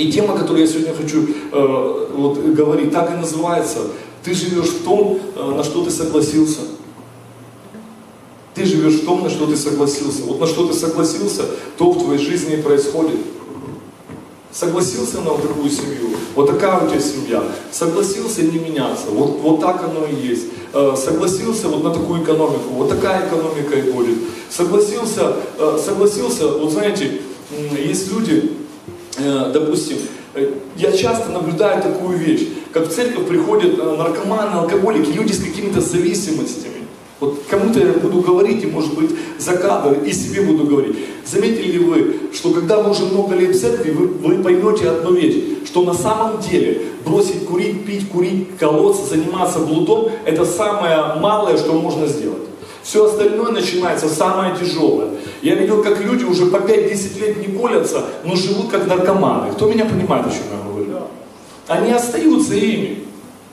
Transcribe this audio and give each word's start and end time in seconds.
И 0.00 0.10
тема, 0.10 0.34
которую 0.34 0.60
я 0.60 0.66
сегодня 0.66 0.94
хочу 0.94 1.26
э, 1.52 2.06
вот, 2.14 2.38
говорить, 2.38 2.90
так 2.90 3.10
и 3.10 3.18
называется. 3.18 3.80
Ты 4.24 4.32
живешь 4.32 4.70
в 4.70 4.82
том, 4.82 5.20
э, 5.36 5.54
на 5.54 5.62
что 5.62 5.84
ты 5.84 5.90
согласился. 5.90 6.60
Ты 8.54 8.64
живешь 8.64 8.94
в 8.94 9.04
том, 9.04 9.22
на 9.22 9.28
что 9.28 9.46
ты 9.46 9.56
согласился. 9.56 10.22
Вот 10.22 10.40
на 10.40 10.46
что 10.46 10.66
ты 10.66 10.72
согласился, 10.72 11.42
то 11.76 11.92
в 11.92 12.02
твоей 12.02 12.18
жизни 12.18 12.54
и 12.54 12.62
происходит. 12.62 13.18
Согласился 14.50 15.20
на 15.20 15.32
вот 15.32 15.42
такую 15.42 15.68
семью, 15.68 16.16
вот 16.34 16.46
такая 16.46 16.82
у 16.82 16.88
тебя 16.88 16.98
семья. 16.98 17.44
Согласился 17.70 18.42
не 18.42 18.58
меняться, 18.58 19.10
вот, 19.10 19.38
вот 19.42 19.60
так 19.60 19.84
оно 19.84 20.06
и 20.06 20.14
есть. 20.14 20.46
Э, 20.72 20.94
согласился 20.96 21.68
вот 21.68 21.84
на 21.84 21.90
такую 21.90 22.22
экономику, 22.22 22.70
вот 22.70 22.88
такая 22.88 23.28
экономика 23.28 23.74
и 23.76 23.92
будет. 23.92 24.16
Согласился, 24.48 25.36
э, 25.58 25.78
согласился, 25.84 26.48
вот 26.48 26.72
знаете, 26.72 27.20
есть 27.76 28.10
люди, 28.10 28.59
допустим, 29.52 29.98
я 30.76 30.92
часто 30.92 31.30
наблюдаю 31.30 31.82
такую 31.82 32.18
вещь, 32.18 32.48
как 32.72 32.88
в 32.88 32.92
церковь 32.92 33.26
приходят 33.26 33.76
наркоманы, 33.78 34.58
алкоголики, 34.58 35.10
люди 35.10 35.32
с 35.32 35.42
какими-то 35.42 35.80
зависимостями. 35.80 36.80
Вот 37.18 37.42
кому-то 37.50 37.78
я 37.78 37.92
буду 37.92 38.22
говорить, 38.22 38.62
и 38.62 38.66
может 38.66 38.94
быть 38.94 39.10
за 39.38 39.52
кадр, 39.52 39.98
и 40.04 40.12
себе 40.12 40.40
буду 40.42 40.64
говорить. 40.64 40.96
Заметили 41.26 41.72
ли 41.72 41.78
вы, 41.78 42.20
что 42.32 42.50
когда 42.50 42.80
вы 42.80 42.92
уже 42.92 43.04
много 43.04 43.34
лет 43.34 43.54
в 43.54 43.60
церкви, 43.60 43.90
вы, 43.90 44.06
вы 44.06 44.42
поймете 44.42 44.88
одну 44.88 45.12
вещь, 45.12 45.66
что 45.66 45.84
на 45.84 45.92
самом 45.92 46.40
деле 46.40 46.80
бросить 47.04 47.44
курить, 47.46 47.84
пить, 47.84 48.08
курить, 48.08 48.56
колоться, 48.58 49.04
заниматься 49.04 49.58
блудом, 49.58 50.10
это 50.24 50.46
самое 50.46 51.20
малое, 51.20 51.58
что 51.58 51.74
можно 51.74 52.06
сделать. 52.06 52.49
Все 52.82 53.06
остальное 53.06 53.52
начинается 53.52 54.08
самое 54.08 54.56
тяжелое. 54.56 55.10
Я 55.42 55.54
видел, 55.54 55.82
как 55.82 56.00
люди 56.00 56.24
уже 56.24 56.46
по 56.46 56.56
5-10 56.56 57.20
лет 57.20 57.46
не 57.46 57.56
колятся, 57.56 58.04
но 58.24 58.34
живут 58.36 58.70
как 58.70 58.86
наркоманы. 58.86 59.52
Кто 59.52 59.68
меня 59.68 59.84
понимает, 59.84 60.26
о 60.26 60.30
чем 60.30 60.42
я 60.50 60.64
говорю? 60.64 60.80
Они 61.68 61.92
остаются 61.92 62.54
ими. 62.54 63.04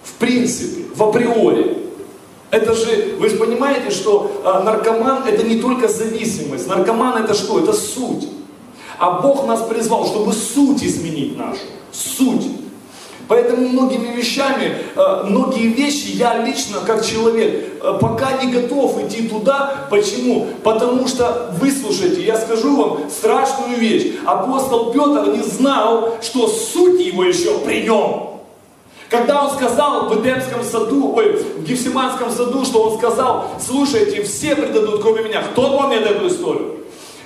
В 0.03 0.14
принципе, 0.14 0.83
в 0.95 1.03
априори. 1.03 1.78
Это 2.50 2.73
же, 2.73 3.16
вы 3.20 3.30
же 3.30 3.36
понимаете, 3.36 3.92
что 3.92 4.42
а, 4.45 4.64
наркоман 4.64 5.23
это 5.28 5.44
не 5.44 5.59
только 5.59 5.89
зависимость. 5.89 6.67
Наркоман 6.67 7.23
это 7.23 7.33
что? 7.33 7.59
Это 7.59 7.73
суть. 7.73 8.28
А 8.98 9.20
Бог 9.22 9.45
нас 9.45 9.61
призвал, 9.67 10.08
чтобы 10.08 10.31
суть 10.33 10.83
изменить 10.83 11.38
нашу. 11.38 11.59
Суть. 11.92 12.48
Поэтому 13.28 13.67
многими 13.67 14.16
вещами, 14.16 14.78
а, 14.95 15.23
многие 15.23 15.67
вещи 15.67 16.11
я 16.14 16.45
лично, 16.45 16.80
как 16.86 17.06
человек, 17.06 17.66
а, 17.81 17.94
пока 17.94 18.44
не 18.44 18.52
готов 18.52 19.03
идти 19.03 19.28
туда. 19.28 19.88
Почему? 19.89 20.47
Потому 20.64 21.08
что, 21.08 21.53
выслушайте, 21.59 22.22
я 22.23 22.38
скажу 22.38 22.75
вам 22.78 23.09
страшную 23.09 23.78
вещь. 23.78 24.14
Апостол 24.25 24.92
Петр 24.92 25.31
не 25.36 25.44
знал, 25.44 26.17
что 26.22 26.48
суть 26.48 27.02
его 27.02 27.23
еще 27.25 27.58
при 27.59 27.81
нем. 27.83 28.28
Когда 29.09 29.45
он 29.45 29.52
сказал 29.52 30.09
в 30.09 30.22
Эдемском 30.22 30.64
саду, 30.64 31.14
ой, 31.16 31.38
в 31.38 31.64
Гефсиманском 31.64 32.30
саду, 32.30 32.66
что 32.66 32.83
он 32.83 32.98
сказал, 32.98 33.52
слушайте, 33.66 34.22
все 34.23 34.55
предадут, 34.55 35.02
кроме 35.02 35.23
меня. 35.23 35.42
Кто 35.44 35.78
помнит 35.78 36.05
эту 36.05 36.28
историю? 36.28 36.78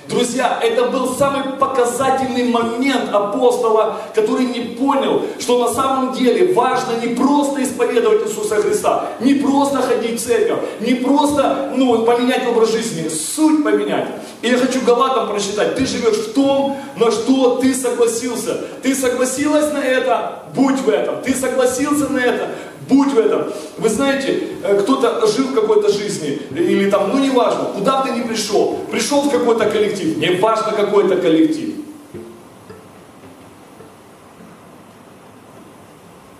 Друзья, 0.08 0.58
это 0.60 0.86
был 0.86 1.14
самый 1.14 1.44
показательный 1.58 2.48
момент 2.48 3.08
апостола, 3.12 4.00
который 4.14 4.46
не 4.46 4.74
понял, 4.74 5.22
что 5.38 5.64
на 5.64 5.72
самом 5.72 6.12
деле 6.12 6.52
важно 6.52 6.94
не 7.00 7.14
просто 7.14 7.62
исповедовать 7.62 8.26
Иисуса 8.26 8.56
Христа, 8.56 9.10
не 9.20 9.34
просто 9.34 9.80
ходить 9.80 10.20
в 10.20 10.24
церковь, 10.24 10.58
не 10.80 10.94
просто 10.94 11.72
ну, 11.76 12.04
поменять 12.04 12.46
образ 12.48 12.72
жизни, 12.72 13.08
суть 13.08 13.62
поменять. 13.62 14.08
И 14.42 14.48
я 14.48 14.58
хочу 14.58 14.80
Галатам 14.84 15.28
прочитать. 15.28 15.76
Ты 15.76 15.86
живешь 15.86 16.16
в 16.16 16.32
том, 16.32 16.76
на 16.96 17.12
что 17.12 17.58
ты 17.62 17.72
согласился. 17.72 18.60
Ты 18.82 18.96
согласилась 18.96 19.72
на 19.72 19.78
это, 19.78 20.42
будь 20.52 20.80
в 20.80 20.88
этом. 20.88 21.22
Ты 21.22 21.32
согласился 21.32 22.08
на 22.08 22.18
это, 22.18 22.48
будь 22.88 23.12
в 23.12 23.18
этом. 23.18 23.52
Вы 23.78 23.88
знаете, 23.88 24.48
э, 24.62 24.80
кто-то 24.80 25.26
жил 25.26 25.48
в 25.48 25.54
какой-то 25.54 25.90
жизни, 25.90 26.40
или 26.50 26.90
там, 26.90 27.10
ну 27.12 27.22
неважно, 27.22 27.64
куда 27.74 28.02
ты 28.02 28.12
ни 28.12 28.22
пришел, 28.22 28.78
пришел 28.90 29.22
в 29.22 29.30
какой-то 29.30 29.68
коллектив, 29.70 30.16
не 30.16 30.36
важно 30.36 30.72
какой 30.72 31.08
то 31.08 31.16
коллектив. 31.16 31.74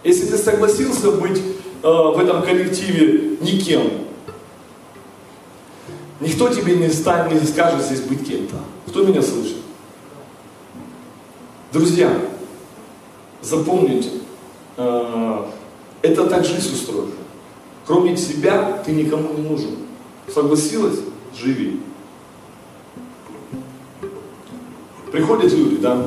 Если 0.05 0.27
ты 0.27 0.37
согласился 0.37 1.13
быть 1.13 1.39
э, 1.39 1.87
в 1.87 2.19
этом 2.19 2.43
коллективе 2.43 3.37
никем, 3.41 3.89
никто 6.21 6.49
тебе 6.49 6.77
не, 6.77 6.89
станет, 6.89 7.41
не 7.41 7.47
скажет 7.47 7.83
здесь 7.83 8.01
быть 8.01 8.27
кем-то. 8.27 8.57
Кто 8.89 9.05
меня 9.05 9.23
слышит? 9.23 9.59
Друзья, 11.73 12.13
запомните, 13.41 14.11
э, 14.77 15.45
это 16.03 16.27
так 16.27 16.45
жизнь 16.45 16.75
устроена. 16.75 17.13
Кроме 17.87 18.17
себя 18.17 18.83
ты 18.85 18.93
никому 18.93 19.35
не 19.35 19.49
нужен. 19.49 19.71
Согласилась? 20.33 21.01
Живи. 21.37 21.81
Приходят 25.11 25.53
люди, 25.53 25.77
да, 25.77 26.07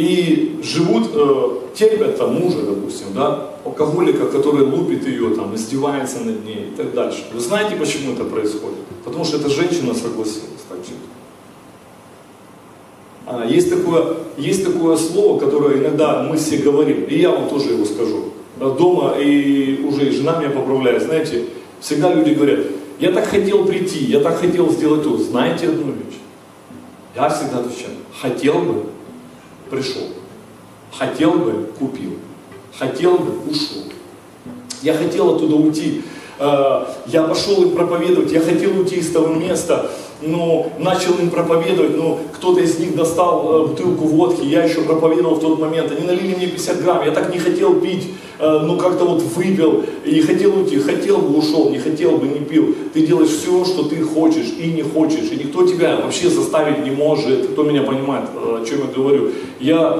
и 0.00 0.60
живут, 0.62 1.10
э, 1.12 1.60
терпят 1.74 2.16
там 2.16 2.34
мужа, 2.34 2.62
допустим, 2.62 3.08
да, 3.14 3.50
алкоголика, 3.64 4.26
который 4.26 4.64
лупит 4.64 5.06
ее, 5.06 5.34
там, 5.34 5.54
издевается 5.54 6.20
над 6.20 6.44
ней 6.44 6.70
и 6.72 6.76
так 6.76 6.94
дальше. 6.94 7.24
Вы 7.32 7.40
знаете, 7.40 7.76
почему 7.76 8.12
это 8.12 8.24
происходит? 8.24 8.78
Потому 9.04 9.24
что 9.24 9.36
эта 9.36 9.50
женщина 9.50 9.94
согласилась 9.94 10.64
так 10.68 10.78
жить. 10.78 10.96
А, 13.32 13.46
есть 13.46 13.70
такое, 13.70 14.16
есть 14.36 14.64
такое 14.64 14.96
слово, 14.96 15.38
которое 15.38 15.78
иногда 15.78 16.24
мы 16.24 16.36
все 16.36 16.56
говорим, 16.58 17.04
и 17.04 17.18
я 17.18 17.30
вам 17.30 17.48
тоже 17.48 17.70
его 17.70 17.84
скажу. 17.84 18.32
Дома 18.58 19.14
и 19.18 19.84
уже 19.84 20.08
и 20.08 20.10
жена 20.10 20.38
меня 20.38 20.50
поправляет, 20.50 21.02
знаете, 21.02 21.44
всегда 21.80 22.12
люди 22.12 22.34
говорят, 22.34 22.58
я 22.98 23.12
так 23.12 23.24
хотел 23.26 23.64
прийти, 23.64 24.04
я 24.04 24.20
так 24.20 24.38
хотел 24.38 24.68
сделать 24.70 25.04
то. 25.04 25.16
Знаете 25.16 25.68
одну 25.68 25.92
вещь? 25.92 26.18
Я 27.14 27.28
всегда 27.30 27.60
отвечаю, 27.60 27.94
хотел 28.20 28.58
бы, 28.58 28.84
пришел. 29.70 30.02
Хотел 30.92 31.34
бы, 31.34 31.68
купил. 31.78 32.14
Хотел 32.76 33.16
бы, 33.16 33.32
ушел. 33.48 33.84
Я 34.82 34.94
хотел 34.94 35.36
оттуда 35.36 35.54
уйти. 35.54 36.02
Э, 36.40 36.84
я 37.06 37.22
пошел 37.22 37.62
им 37.62 37.70
проповедовать, 37.70 38.32
я 38.32 38.40
хотел 38.40 38.76
уйти 38.76 38.96
из 38.96 39.12
того 39.12 39.34
места, 39.34 39.88
но 40.22 40.70
начал 40.78 41.14
им 41.18 41.30
проповедовать, 41.30 41.96
но 41.96 42.18
кто-то 42.32 42.60
из 42.60 42.78
них 42.78 42.94
достал 42.94 43.64
э, 43.64 43.66
бутылку 43.68 44.04
водки, 44.04 44.44
я 44.44 44.64
еще 44.64 44.82
проповедовал 44.82 45.36
в 45.36 45.40
тот 45.40 45.58
момент, 45.58 45.90
они 45.92 46.06
налили 46.06 46.34
мне 46.34 46.46
50 46.46 46.82
грамм, 46.82 47.04
я 47.04 47.12
так 47.12 47.32
не 47.32 47.38
хотел 47.38 47.80
пить, 47.80 48.08
э, 48.38 48.60
ну 48.64 48.76
как-то 48.76 49.04
вот 49.04 49.22
выпил, 49.22 49.84
и 50.04 50.20
хотел 50.20 50.58
уйти, 50.58 50.78
хотел 50.78 51.18
бы 51.18 51.38
ушел, 51.38 51.70
не 51.70 51.78
хотел 51.78 52.18
бы 52.18 52.26
не 52.28 52.40
пил. 52.40 52.74
Ты 52.92 53.06
делаешь 53.06 53.30
все, 53.30 53.64
что 53.64 53.84
ты 53.84 54.02
хочешь 54.02 54.52
и 54.58 54.70
не 54.72 54.82
хочешь, 54.82 55.30
и 55.30 55.36
никто 55.36 55.66
тебя 55.66 55.96
вообще 55.96 56.28
заставить 56.28 56.84
не 56.84 56.90
может, 56.90 57.48
кто 57.48 57.62
меня 57.62 57.82
понимает, 57.82 58.26
э, 58.34 58.62
о 58.62 58.64
чем 58.64 58.80
я 58.80 58.94
говорю. 58.94 59.30
Я, 59.58 59.98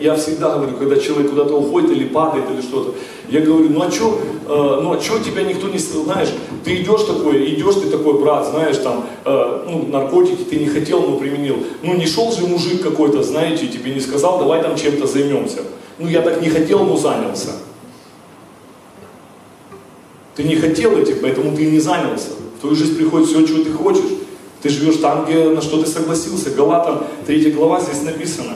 я 0.00 0.14
всегда 0.14 0.56
говорю, 0.56 0.76
когда 0.76 0.96
человек 0.96 1.30
куда-то 1.30 1.54
уходит 1.54 1.90
или 1.90 2.04
падает 2.04 2.44
или 2.52 2.60
что-то, 2.60 2.94
я 3.30 3.40
говорю, 3.40 3.70
ну 3.70 3.82
а 3.82 3.90
что, 3.90 4.20
ну 4.46 4.92
а 4.92 5.00
что 5.00 5.18
тебя 5.18 5.42
никто 5.42 5.68
не, 5.68 5.78
знаешь, 5.78 6.28
ты 6.64 6.76
идешь 6.82 7.02
такой, 7.02 7.54
идешь 7.54 7.76
ты 7.76 7.88
такой, 7.88 8.20
брат, 8.20 8.46
знаешь, 8.46 8.76
там, 8.78 9.06
ну, 9.24 9.86
наркотики 9.90 10.42
ты 10.42 10.56
не 10.56 10.66
хотел, 10.66 11.02
но 11.02 11.16
применил. 11.16 11.56
Ну, 11.82 11.94
не 11.94 12.06
шел 12.06 12.32
же 12.32 12.46
мужик 12.46 12.82
какой-то, 12.82 13.22
знаете, 13.22 13.68
тебе 13.68 13.94
не 13.94 14.00
сказал, 14.00 14.38
давай 14.38 14.62
там 14.62 14.76
чем-то 14.76 15.06
займемся. 15.06 15.60
Ну, 15.98 16.08
я 16.08 16.22
так 16.22 16.40
не 16.42 16.48
хотел, 16.48 16.84
но 16.84 16.96
занялся. 16.96 17.50
Ты 20.34 20.44
не 20.44 20.56
хотел 20.56 20.96
этим, 20.96 21.18
поэтому 21.20 21.54
ты 21.54 21.64
и 21.64 21.70
не 21.70 21.80
занялся. 21.80 22.30
В 22.56 22.60
твою 22.60 22.74
жизнь 22.74 22.96
приходит 22.96 23.28
все, 23.28 23.46
чего 23.46 23.62
ты 23.62 23.72
хочешь. 23.72 24.04
Ты 24.62 24.68
живешь 24.68 24.96
там, 24.96 25.24
где, 25.24 25.44
на 25.44 25.60
что 25.60 25.82
ты 25.82 25.86
согласился. 25.86 26.50
Галатам 26.50 27.04
3 27.26 27.50
глава 27.52 27.80
здесь 27.80 28.02
написано. 28.02 28.54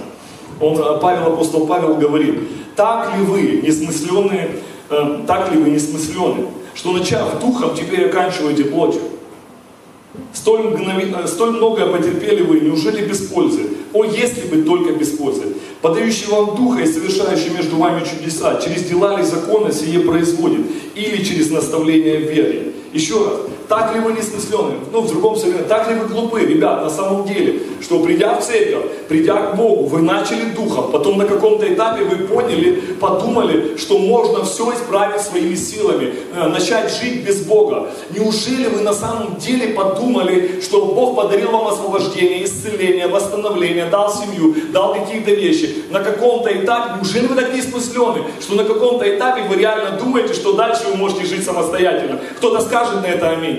Он, 0.61 0.79
э, 0.79 0.99
Павел, 1.01 1.35
апостол 1.35 1.67
Павел 1.67 1.97
говорит, 1.97 2.39
так 2.77 3.17
ли 3.17 3.25
вы 3.25 3.61
несмысленные, 3.63 4.51
э, 4.91 5.21
так 5.27 5.53
ли 5.53 5.59
вы 5.59 5.71
несмысленные, 5.71 6.47
что 6.75 6.93
начав 6.93 7.41
духом, 7.41 7.75
теперь 7.75 8.07
оканчиваете 8.07 8.65
плотью. 8.65 9.03
Столь, 10.33 10.69
мгновенно, 10.69 11.27
столь 11.27 11.53
многое 11.53 11.87
потерпели 11.87 12.43
вы, 12.43 12.61
неужели 12.61 13.05
без 13.05 13.19
пользы? 13.27 13.69
О, 13.93 14.05
если 14.05 14.47
бы 14.49 14.63
только 14.63 14.93
без 14.93 15.11
пользы. 15.11 15.55
Подающий 15.81 16.29
вам 16.29 16.57
духа 16.57 16.83
и 16.83 16.87
совершающий 16.87 17.51
между 17.51 17.77
вами 17.77 18.05
чудеса, 18.05 18.61
через 18.61 18.85
дела 18.85 19.17
ли 19.17 19.25
закона 19.25 19.73
сие 19.73 20.01
производит, 20.01 20.67
или 20.95 21.23
через 21.23 21.51
наставление 21.51 22.19
веры. 22.19 22.73
Еще 22.93 23.15
раз, 23.25 23.41
так 23.69 23.95
ли 23.95 24.01
вы 24.01 24.13
не 24.13 24.23
смысленны? 24.23 24.75
Ну, 24.93 25.01
в 25.01 25.09
другом 25.09 25.37
современном, 25.37 25.69
так 25.69 25.89
ли 25.89 25.95
вы 25.95 26.07
глупы, 26.07 26.41
ребят, 26.41 26.83
на 26.83 26.91
самом 26.91 27.25
деле, 27.25 27.61
что 27.81 28.01
придя 28.01 28.35
в 28.35 28.45
церковь, 28.45 28.85
придя 29.09 29.35
к 29.35 29.57
Богу, 29.57 29.85
вы 29.87 30.03
начали 30.03 30.45
духом, 30.57 30.91
потом 30.91 31.19
на 31.19 31.27
каком-то 31.27 31.73
этапе 31.73 32.05
вы 32.05 32.27
поняли, 32.27 32.81
подумали, 33.01 33.77
что 33.77 33.99
можно 33.99 34.45
все 34.45 34.73
исправить 34.73 35.21
своими 35.21 35.55
силами, 35.55 36.15
э, 36.35 36.49
начать 36.49 36.93
жить 36.93 37.25
без 37.25 37.45
Бога. 37.45 37.89
Неужели 38.11 38.69
вы 38.69 38.81
на 38.83 38.93
самом 38.93 39.37
деле 39.37 39.75
подумали, 39.75 40.61
что 40.63 40.85
Бог 40.87 41.17
подарил 41.17 41.51
вам 41.51 41.69
освобождение, 41.69 42.45
исцеление, 42.45 43.07
восстановление, 43.09 43.87
дал 43.87 44.13
семью, 44.13 44.55
дал 44.73 44.95
какие-то 44.95 45.31
вещи? 45.31 45.85
На 45.91 46.01
каком-то 46.01 46.51
этапе, 46.51 46.95
неужели 46.97 47.27
вы 47.27 47.35
так 47.35 47.55
не 47.55 47.63
смысленны, 47.63 48.25
что 48.41 48.55
на 48.55 48.65
каком-то 48.65 49.05
этапе 49.05 49.43
вы 49.49 49.57
реально 49.57 49.99
думаете, 49.99 50.35
что 50.35 50.53
дальше 50.53 50.85
вы 50.91 50.97
можете 50.97 51.25
жить 51.25 51.45
самостоятельно? 51.45 52.21
Кто-то 52.37 52.61
скажет 52.61 53.03
на 53.03 53.07
это 53.07 53.31
аминь. 53.31 53.54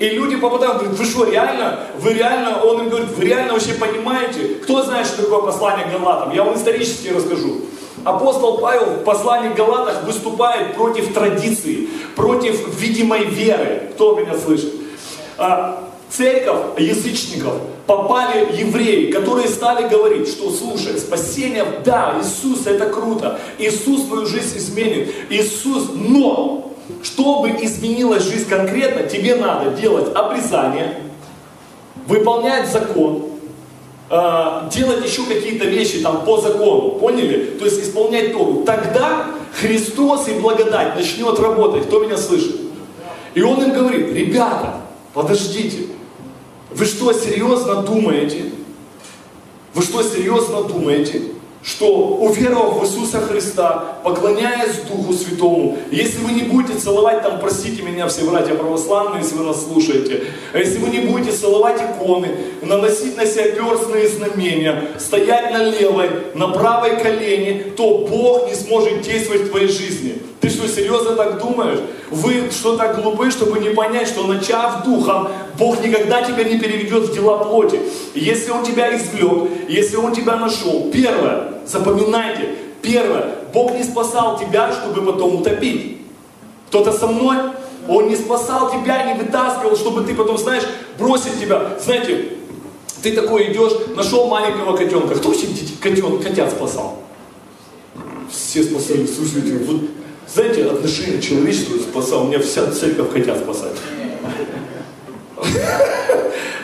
И 0.00 0.08
люди 0.10 0.36
попадают, 0.36 0.78
говорят, 0.78 0.98
вы 0.98 1.04
что, 1.04 1.24
реально, 1.24 1.80
вы 1.98 2.14
реально, 2.14 2.62
он 2.62 2.82
им 2.82 2.88
говорит, 2.88 3.08
вы 3.16 3.24
реально 3.24 3.52
вообще 3.54 3.74
понимаете, 3.74 4.56
кто 4.62 4.82
знает, 4.82 5.06
что 5.06 5.22
такое 5.22 5.42
послание 5.42 5.86
к 5.86 5.92
Галатам? 5.92 6.32
Я 6.32 6.44
вам 6.44 6.54
исторически 6.54 7.08
расскажу. 7.08 7.62
Апостол 8.04 8.58
Павел 8.58 8.86
в 8.86 9.04
послании 9.04 9.50
к 9.50 9.56
Галатах 9.56 10.04
выступает 10.04 10.74
против 10.74 11.14
традиции, 11.14 11.88
против 12.16 12.78
видимой 12.78 13.24
веры. 13.24 13.90
Кто 13.94 14.16
меня 14.16 14.36
слышит? 14.36 14.74
А, 15.38 15.88
церковь 16.10 16.78
язычников 16.78 17.54
попали 17.86 18.48
евреи, 18.56 19.10
которые 19.10 19.48
стали 19.48 19.88
говорить, 19.88 20.28
что 20.28 20.50
слушай, 20.50 20.98
спасение, 20.98 21.64
да, 21.84 22.20
Иисус 22.20 22.66
это 22.66 22.86
круто, 22.86 23.40
Иисус 23.58 24.06
твою 24.06 24.26
жизнь 24.26 24.58
изменит, 24.58 25.12
Иисус, 25.30 25.90
но 25.94 26.73
чтобы 27.02 27.50
изменилась 27.62 28.24
жизнь 28.24 28.48
конкретно, 28.48 29.04
тебе 29.08 29.36
надо 29.36 29.70
делать 29.70 30.14
обрезание, 30.14 31.00
выполнять 32.06 32.70
закон, 32.70 33.26
э, 34.10 34.68
делать 34.70 35.04
еще 35.04 35.24
какие-то 35.24 35.64
вещи 35.66 36.00
там 36.00 36.24
по 36.24 36.40
закону, 36.40 36.92
поняли? 36.92 37.56
То 37.58 37.64
есть 37.64 37.82
исполнять 37.82 38.32
Тору. 38.32 38.64
Тогда 38.64 39.26
Христос 39.60 40.28
и 40.28 40.32
благодать 40.32 40.96
начнет 40.96 41.38
работать. 41.38 41.86
Кто 41.86 42.04
меня 42.04 42.16
слышит? 42.16 42.60
И 43.34 43.42
он 43.42 43.62
им 43.62 43.72
говорит, 43.72 44.12
ребята, 44.12 44.80
подождите, 45.12 45.86
вы 46.70 46.84
что, 46.84 47.12
серьезно 47.12 47.82
думаете? 47.82 48.50
Вы 49.74 49.82
что, 49.82 50.02
серьезно 50.02 50.64
думаете, 50.64 51.22
что 51.64 52.18
уверовав 52.20 52.80
в 52.80 52.84
Иисуса 52.84 53.20
Христа, 53.20 53.98
поклоняясь 54.04 54.82
Духу 54.86 55.14
Святому, 55.14 55.78
если 55.90 56.18
вы 56.18 56.32
не 56.32 56.42
будете 56.42 56.78
целовать, 56.78 57.22
там, 57.22 57.40
простите 57.40 57.80
меня, 57.80 58.06
все 58.08 58.28
братья 58.30 58.54
православные, 58.54 59.22
если 59.22 59.36
вы 59.36 59.44
нас 59.44 59.64
слушаете, 59.64 60.24
а 60.52 60.58
если 60.58 60.76
вы 60.78 60.90
не 60.90 61.00
будете 61.00 61.32
целовать 61.32 61.80
иконы, 61.80 62.28
наносить 62.60 63.16
на 63.16 63.24
себя 63.24 63.52
перстные 63.52 64.08
знамения, 64.08 64.90
стоять 64.98 65.52
на 65.52 65.64
левой, 65.64 66.10
на 66.34 66.48
правой 66.48 66.98
колене, 66.98 67.72
то 67.76 68.06
Бог 68.10 68.46
не 68.48 68.54
сможет 68.54 69.00
действовать 69.00 69.42
в 69.42 69.48
твоей 69.48 69.68
жизни. 69.68 70.18
Ты 70.40 70.50
что, 70.50 70.68
серьезно 70.68 71.16
так 71.16 71.40
думаешь? 71.40 71.80
Вы 72.14 72.48
что 72.52 72.76
так 72.76 73.02
глупы, 73.02 73.28
чтобы 73.32 73.58
не 73.58 73.70
понять, 73.70 74.06
что 74.06 74.24
начав 74.28 74.84
духом, 74.84 75.28
Бог 75.58 75.82
никогда 75.84 76.22
тебя 76.22 76.44
не 76.44 76.60
переведет 76.60 77.08
в 77.08 77.12
дела 77.12 77.38
плоти. 77.38 77.80
Если 78.14 78.52
Он 78.52 78.64
тебя 78.64 78.96
извлек, 78.96 79.50
если 79.68 79.96
Он 79.96 80.14
тебя 80.14 80.36
нашел, 80.36 80.90
первое, 80.92 81.54
запоминайте, 81.66 82.54
первое, 82.82 83.34
Бог 83.52 83.72
не 83.72 83.82
спасал 83.82 84.38
тебя, 84.38 84.70
чтобы 84.72 85.02
потом 85.04 85.40
утопить. 85.40 85.98
Кто-то 86.68 86.92
со 86.92 87.08
мной? 87.08 87.36
Он 87.88 88.08
не 88.08 88.14
спасал 88.14 88.70
тебя, 88.70 89.12
не 89.12 89.20
вытаскивал, 89.20 89.76
чтобы 89.76 90.04
ты 90.04 90.14
потом, 90.14 90.38
знаешь, 90.38 90.64
бросить 90.96 91.40
тебя. 91.40 91.76
Знаете, 91.84 92.28
ты 93.02 93.12
такой 93.12 93.52
идешь, 93.52 93.72
нашел 93.96 94.28
маленького 94.28 94.76
котенка. 94.76 95.16
Кто 95.16 95.30
вообще 95.30 95.48
котен, 95.82 96.22
котят 96.22 96.52
спасал? 96.52 96.96
Все 98.30 98.62
спасали, 98.62 99.04
слушайте, 99.04 99.58
вот 99.64 99.82
знаете, 100.34 100.64
отношение 100.64 101.22
человечества 101.22 101.76
спасал, 101.78 102.24
у 102.24 102.26
меня 102.26 102.40
вся 102.40 102.68
церковь 102.72 103.12
хотят 103.12 103.38
спасать. 103.38 103.76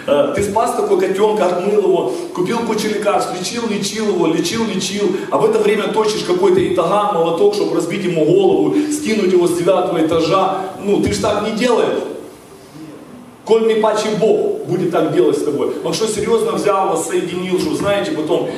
Э, 0.07 0.33
ты 0.35 0.43
спас 0.43 0.75
такой 0.75 0.99
котенка, 0.99 1.47
отмыл 1.47 1.83
его, 1.83 2.13
купил 2.35 2.61
кучу 2.61 2.89
лекарств, 2.89 3.33
лечил, 3.39 3.69
лечил 3.69 4.09
его, 4.09 4.27
лечил, 4.27 4.65
лечил, 4.65 5.15
а 5.31 5.37
в 5.37 5.45
это 5.45 5.59
время 5.61 5.89
точишь 5.89 6.23
какой-то 6.23 6.67
итаган, 6.67 7.15
молоток, 7.15 7.55
чтобы 7.55 7.77
разбить 7.77 8.05
ему 8.05 8.25
голову, 8.25 8.75
скинуть 8.91 9.31
его 9.31 9.47
с 9.47 9.57
девятого 9.57 10.05
этажа. 10.05 10.73
Ну, 10.83 11.03
ты 11.03 11.13
ж 11.13 11.19
так 11.19 11.45
не 11.45 11.53
делаешь. 11.53 12.01
Коль 13.51 13.67
не 13.67 13.81
паче 13.81 14.11
Бог 14.21 14.65
будет 14.67 14.93
так 14.93 15.13
делать 15.13 15.37
с 15.37 15.43
тобой. 15.43 15.73
Он 15.83 15.93
что, 15.93 16.07
серьезно 16.07 16.53
взял 16.53 16.91
вас, 16.91 17.09
соединил, 17.09 17.59
что, 17.59 17.75
знаете, 17.75 18.13
потом 18.13 18.49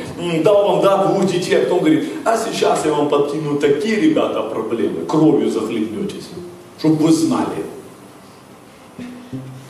дал 0.44 0.68
вам, 0.68 0.82
да, 0.82 1.06
двух 1.06 1.24
детей, 1.24 1.56
а 1.56 1.62
потом 1.62 1.78
говорит, 1.78 2.10
а 2.26 2.36
сейчас 2.36 2.84
я 2.84 2.92
вам 2.92 3.08
подкину 3.08 3.58
такие, 3.58 3.96
ребята, 3.96 4.42
проблемы, 4.42 5.06
кровью 5.06 5.50
захлебнетесь, 5.50 6.28
чтобы 6.78 7.06
вы 7.06 7.10
знали. 7.10 7.64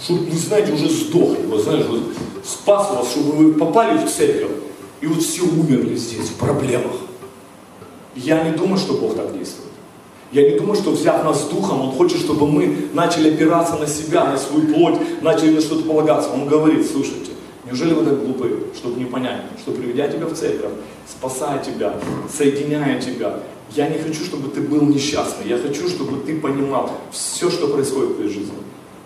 Чтобы, 0.02 0.24
вы 0.24 0.36
знаете, 0.36 0.72
уже 0.72 0.88
сдохли, 0.88 1.46
вы 1.46 1.58
знаете, 1.60 1.86
спас 2.44 2.90
вас, 2.90 3.12
чтобы 3.12 3.30
вы 3.30 3.54
попали 3.54 4.04
в 4.04 4.10
церковь, 4.10 4.50
и 5.00 5.06
вот 5.06 5.22
все 5.22 5.42
умерли 5.42 5.94
здесь, 5.94 6.30
в 6.30 6.34
проблемах. 6.34 6.96
Я 8.16 8.42
не 8.42 8.56
думаю, 8.56 8.76
что 8.76 8.94
Бог 8.94 9.14
так 9.14 9.38
действует. 9.38 9.71
Я 10.32 10.50
не 10.50 10.58
думаю, 10.58 10.76
что 10.76 10.92
взяв 10.92 11.22
нас 11.24 11.46
духом, 11.48 11.82
Он 11.82 11.92
хочет, 11.92 12.18
чтобы 12.18 12.46
мы 12.46 12.88
начали 12.94 13.34
опираться 13.34 13.76
на 13.76 13.86
себя, 13.86 14.24
на 14.24 14.38
свою 14.38 14.66
плоть, 14.72 14.98
начали 15.20 15.50
на 15.50 15.60
что-то 15.60 15.84
полагаться. 15.84 16.30
Он 16.30 16.48
говорит, 16.48 16.90
слушайте, 16.90 17.32
неужели 17.66 17.92
вы 17.92 18.04
так 18.04 18.24
глупы, 18.24 18.68
чтобы 18.74 18.98
не 18.98 19.04
понять, 19.04 19.42
что 19.60 19.72
приведя 19.72 20.08
тебя 20.08 20.26
в 20.26 20.32
церковь, 20.32 20.72
спасая 21.06 21.62
тебя, 21.62 21.94
соединяя 22.34 22.98
тебя, 22.98 23.40
я 23.74 23.88
не 23.88 23.98
хочу, 23.98 24.24
чтобы 24.24 24.48
ты 24.48 24.62
был 24.62 24.82
несчастный, 24.82 25.48
я 25.48 25.58
хочу, 25.58 25.86
чтобы 25.88 26.20
ты 26.24 26.40
понимал 26.40 26.90
все, 27.10 27.50
что 27.50 27.68
происходит 27.68 28.12
в 28.12 28.14
твоей 28.14 28.30
жизни. 28.30 28.54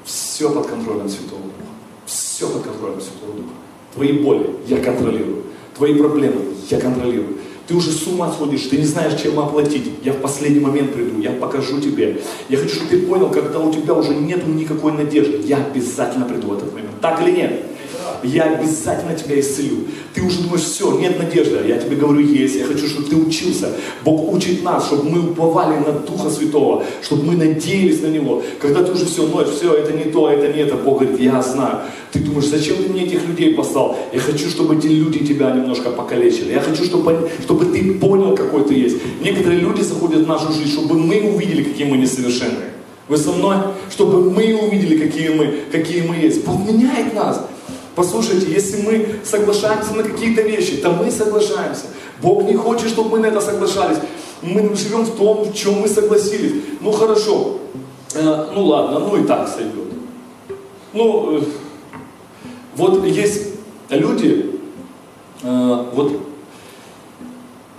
Все 0.04 0.48
под 0.50 0.66
контролем 0.66 1.08
Святого 1.08 1.42
Духа. 1.42 1.70
Все 2.04 2.48
под 2.48 2.62
контролем 2.62 3.00
Святого 3.00 3.32
Духа. 3.32 3.54
Твои 3.94 4.12
боли 4.12 4.50
я 4.68 4.78
контролирую. 4.78 5.42
Твои 5.76 5.94
проблемы 5.94 6.42
я 6.70 6.80
контролирую. 6.80 7.38
Ты 7.66 7.74
уже 7.74 7.90
с 7.90 8.06
ума 8.06 8.30
сходишь, 8.32 8.62
ты 8.62 8.76
не 8.76 8.84
знаешь, 8.84 9.20
чем 9.20 9.40
оплатить. 9.40 9.90
Я 10.04 10.12
в 10.12 10.20
последний 10.20 10.60
момент 10.60 10.92
приду, 10.92 11.20
я 11.20 11.32
покажу 11.32 11.80
тебе. 11.80 12.20
Я 12.48 12.58
хочу, 12.58 12.76
чтобы 12.76 12.90
ты 12.90 13.06
понял, 13.06 13.28
когда 13.30 13.58
у 13.58 13.72
тебя 13.72 13.94
уже 13.94 14.14
нет 14.14 14.46
никакой 14.46 14.92
надежды, 14.92 15.40
я 15.44 15.56
обязательно 15.56 16.26
приду 16.26 16.48
в 16.48 16.56
этот 16.56 16.72
момент. 16.72 17.00
Так 17.00 17.20
или 17.22 17.32
нет? 17.32 17.66
Я 18.22 18.44
обязательно 18.44 19.14
тебя 19.14 19.38
исцелю. 19.40 19.84
Ты 20.14 20.22
уже 20.22 20.42
думаешь, 20.42 20.62
все, 20.62 20.98
нет 20.98 21.18
надежды. 21.18 21.60
Я 21.66 21.78
тебе 21.78 21.96
говорю, 21.96 22.20
есть. 22.20 22.56
Я 22.56 22.64
хочу, 22.64 22.86
чтобы 22.86 23.08
ты 23.08 23.16
учился. 23.16 23.70
Бог 24.04 24.32
учит 24.32 24.62
нас, 24.62 24.86
чтобы 24.86 25.10
мы 25.10 25.30
уповали 25.30 25.78
на 25.78 25.92
Духа 25.92 26.30
Святого, 26.30 26.84
чтобы 27.02 27.24
мы 27.24 27.36
надеялись 27.36 28.02
на 28.02 28.08
Него. 28.08 28.42
Когда 28.60 28.82
ты 28.82 28.92
уже 28.92 29.06
все 29.06 29.26
ночь, 29.26 29.48
все, 29.48 29.74
это 29.74 29.92
не 29.92 30.04
то, 30.04 30.30
это 30.30 30.52
не 30.52 30.60
это, 30.60 30.76
Бог 30.76 31.00
говорит, 31.00 31.20
я 31.20 31.42
знаю. 31.42 31.80
Ты 32.12 32.20
думаешь, 32.20 32.46
зачем 32.46 32.76
ты 32.76 32.88
мне 32.88 33.04
этих 33.04 33.26
людей 33.26 33.54
послал? 33.54 33.96
Я 34.12 34.20
хочу, 34.20 34.48
чтобы 34.48 34.76
эти 34.76 34.86
люди 34.86 35.24
тебя 35.24 35.50
немножко 35.50 35.90
покалечили. 35.90 36.52
Я 36.52 36.60
хочу, 36.60 36.84
чтобы, 36.84 37.30
чтобы 37.42 37.66
ты 37.66 37.94
понял, 37.94 38.34
какой 38.34 38.64
ты 38.64 38.74
есть. 38.74 38.96
Некоторые 39.22 39.60
люди 39.60 39.82
заходят 39.82 40.24
в 40.24 40.26
нашу 40.26 40.52
жизнь, 40.52 40.72
чтобы 40.72 40.98
мы 40.98 41.20
увидели, 41.34 41.62
какие 41.62 41.86
мы 41.86 41.98
несовершенные. 41.98 42.70
Вы 43.08 43.16
со 43.18 43.32
мной? 43.32 43.56
Чтобы 43.90 44.30
мы 44.30 44.54
увидели, 44.54 44.98
какие 44.98 45.28
мы, 45.28 45.54
какие 45.70 46.02
мы 46.02 46.16
есть. 46.16 46.44
Бог 46.44 46.66
меняет 46.66 47.14
нас. 47.14 47.46
Послушайте, 47.96 48.52
если 48.52 48.82
мы 48.82 49.20
соглашаемся 49.24 49.94
на 49.94 50.02
какие-то 50.02 50.42
вещи, 50.42 50.76
то 50.76 50.90
мы 50.90 51.10
соглашаемся. 51.10 51.86
Бог 52.20 52.44
не 52.44 52.54
хочет, 52.54 52.90
чтобы 52.90 53.08
мы 53.12 53.18
на 53.20 53.26
это 53.26 53.40
соглашались. 53.40 53.96
Мы 54.42 54.76
живем 54.76 55.04
в 55.04 55.16
том, 55.16 55.44
в 55.44 55.54
чем 55.54 55.80
мы 55.80 55.88
согласились. 55.88 56.62
Ну 56.82 56.92
хорошо, 56.92 57.56
э, 58.14 58.46
ну 58.54 58.66
ладно, 58.66 58.98
ну 58.98 59.16
и 59.16 59.26
так 59.26 59.48
сойдет. 59.48 59.94
Ну, 60.92 61.38
э, 61.38 61.42
вот 62.76 63.02
есть 63.06 63.54
люди, 63.88 64.60
э, 65.42 65.84
вот 65.94 66.20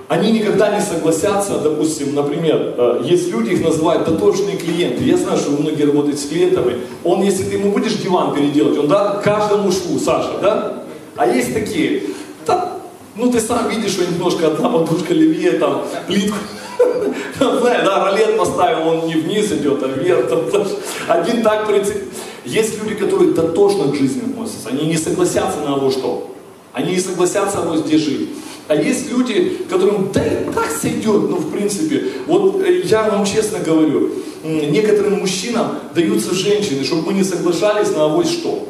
они 0.07 0.31
никогда 0.31 0.73
не 0.73 0.81
согласятся, 0.81 1.59
допустим, 1.59 2.15
например, 2.15 2.75
э, 2.77 3.01
есть 3.03 3.29
люди, 3.29 3.51
их 3.51 3.63
называют 3.63 4.05
дотошные 4.05 4.55
клиенты. 4.55 5.03
Я 5.03 5.17
знаю, 5.17 5.37
что 5.37 5.51
многие 5.51 5.83
работаете 5.83 6.19
с 6.19 6.27
клиентами. 6.27 6.77
Он, 7.03 7.21
если 7.23 7.43
ты 7.43 7.57
ему 7.57 7.73
будешь 7.73 7.95
диван 7.95 8.33
переделать, 8.33 8.77
он 8.77 8.87
да, 8.87 9.21
каждому 9.21 9.69
шву, 9.69 9.99
Саша, 9.99 10.37
да? 10.41 10.83
А 11.17 11.27
есть 11.27 11.53
такие, 11.53 12.03
да, 12.45 12.77
ну 13.17 13.29
ты 13.29 13.41
сам 13.41 13.69
видишь, 13.69 13.91
что 13.91 14.05
немножко 14.05 14.47
одна 14.47 14.69
подушка 14.69 15.13
левее, 15.13 15.53
там, 15.53 15.83
плитку. 16.07 16.37
Знаешь, 17.39 17.83
да, 17.83 18.05
ролет 18.05 18.37
поставил, 18.37 18.87
он 18.87 19.07
не 19.07 19.15
вниз 19.15 19.51
идет, 19.51 19.83
а 19.83 19.87
вверх. 19.87 20.29
Там, 20.29 20.65
один 21.07 21.43
так 21.43 21.67
принцип. 21.67 21.97
Есть 22.45 22.81
люди, 22.81 22.95
которые 22.95 23.33
дотошно 23.33 23.91
к 23.91 23.95
жизни 23.95 24.21
относятся. 24.21 24.69
Они 24.69 24.85
не 24.87 24.95
согласятся 24.95 25.59
на 25.59 25.75
его 25.75 25.91
что. 25.91 26.33
Они 26.71 26.93
не 26.93 26.99
согласятся 26.99 27.59
на 27.59 27.73
его 27.73 27.83
где 27.83 27.97
жить. 27.97 28.29
А 28.67 28.75
есть 28.75 29.09
люди, 29.09 29.65
которым, 29.69 30.11
да 30.11 30.25
и 30.25 30.43
так 30.53 30.69
сойдет, 30.71 31.29
ну, 31.29 31.37
в 31.37 31.51
принципе. 31.51 32.03
Вот 32.25 32.61
э, 32.61 32.81
я 32.83 33.09
вам 33.09 33.25
честно 33.25 33.59
говорю, 33.59 34.11
некоторым 34.43 35.19
мужчинам 35.19 35.79
даются 35.95 36.33
женщины, 36.33 36.83
чтобы 36.83 37.07
мы 37.07 37.13
не 37.13 37.23
соглашались 37.23 37.91
на 37.91 38.05
авось 38.05 38.29
что. 38.29 38.67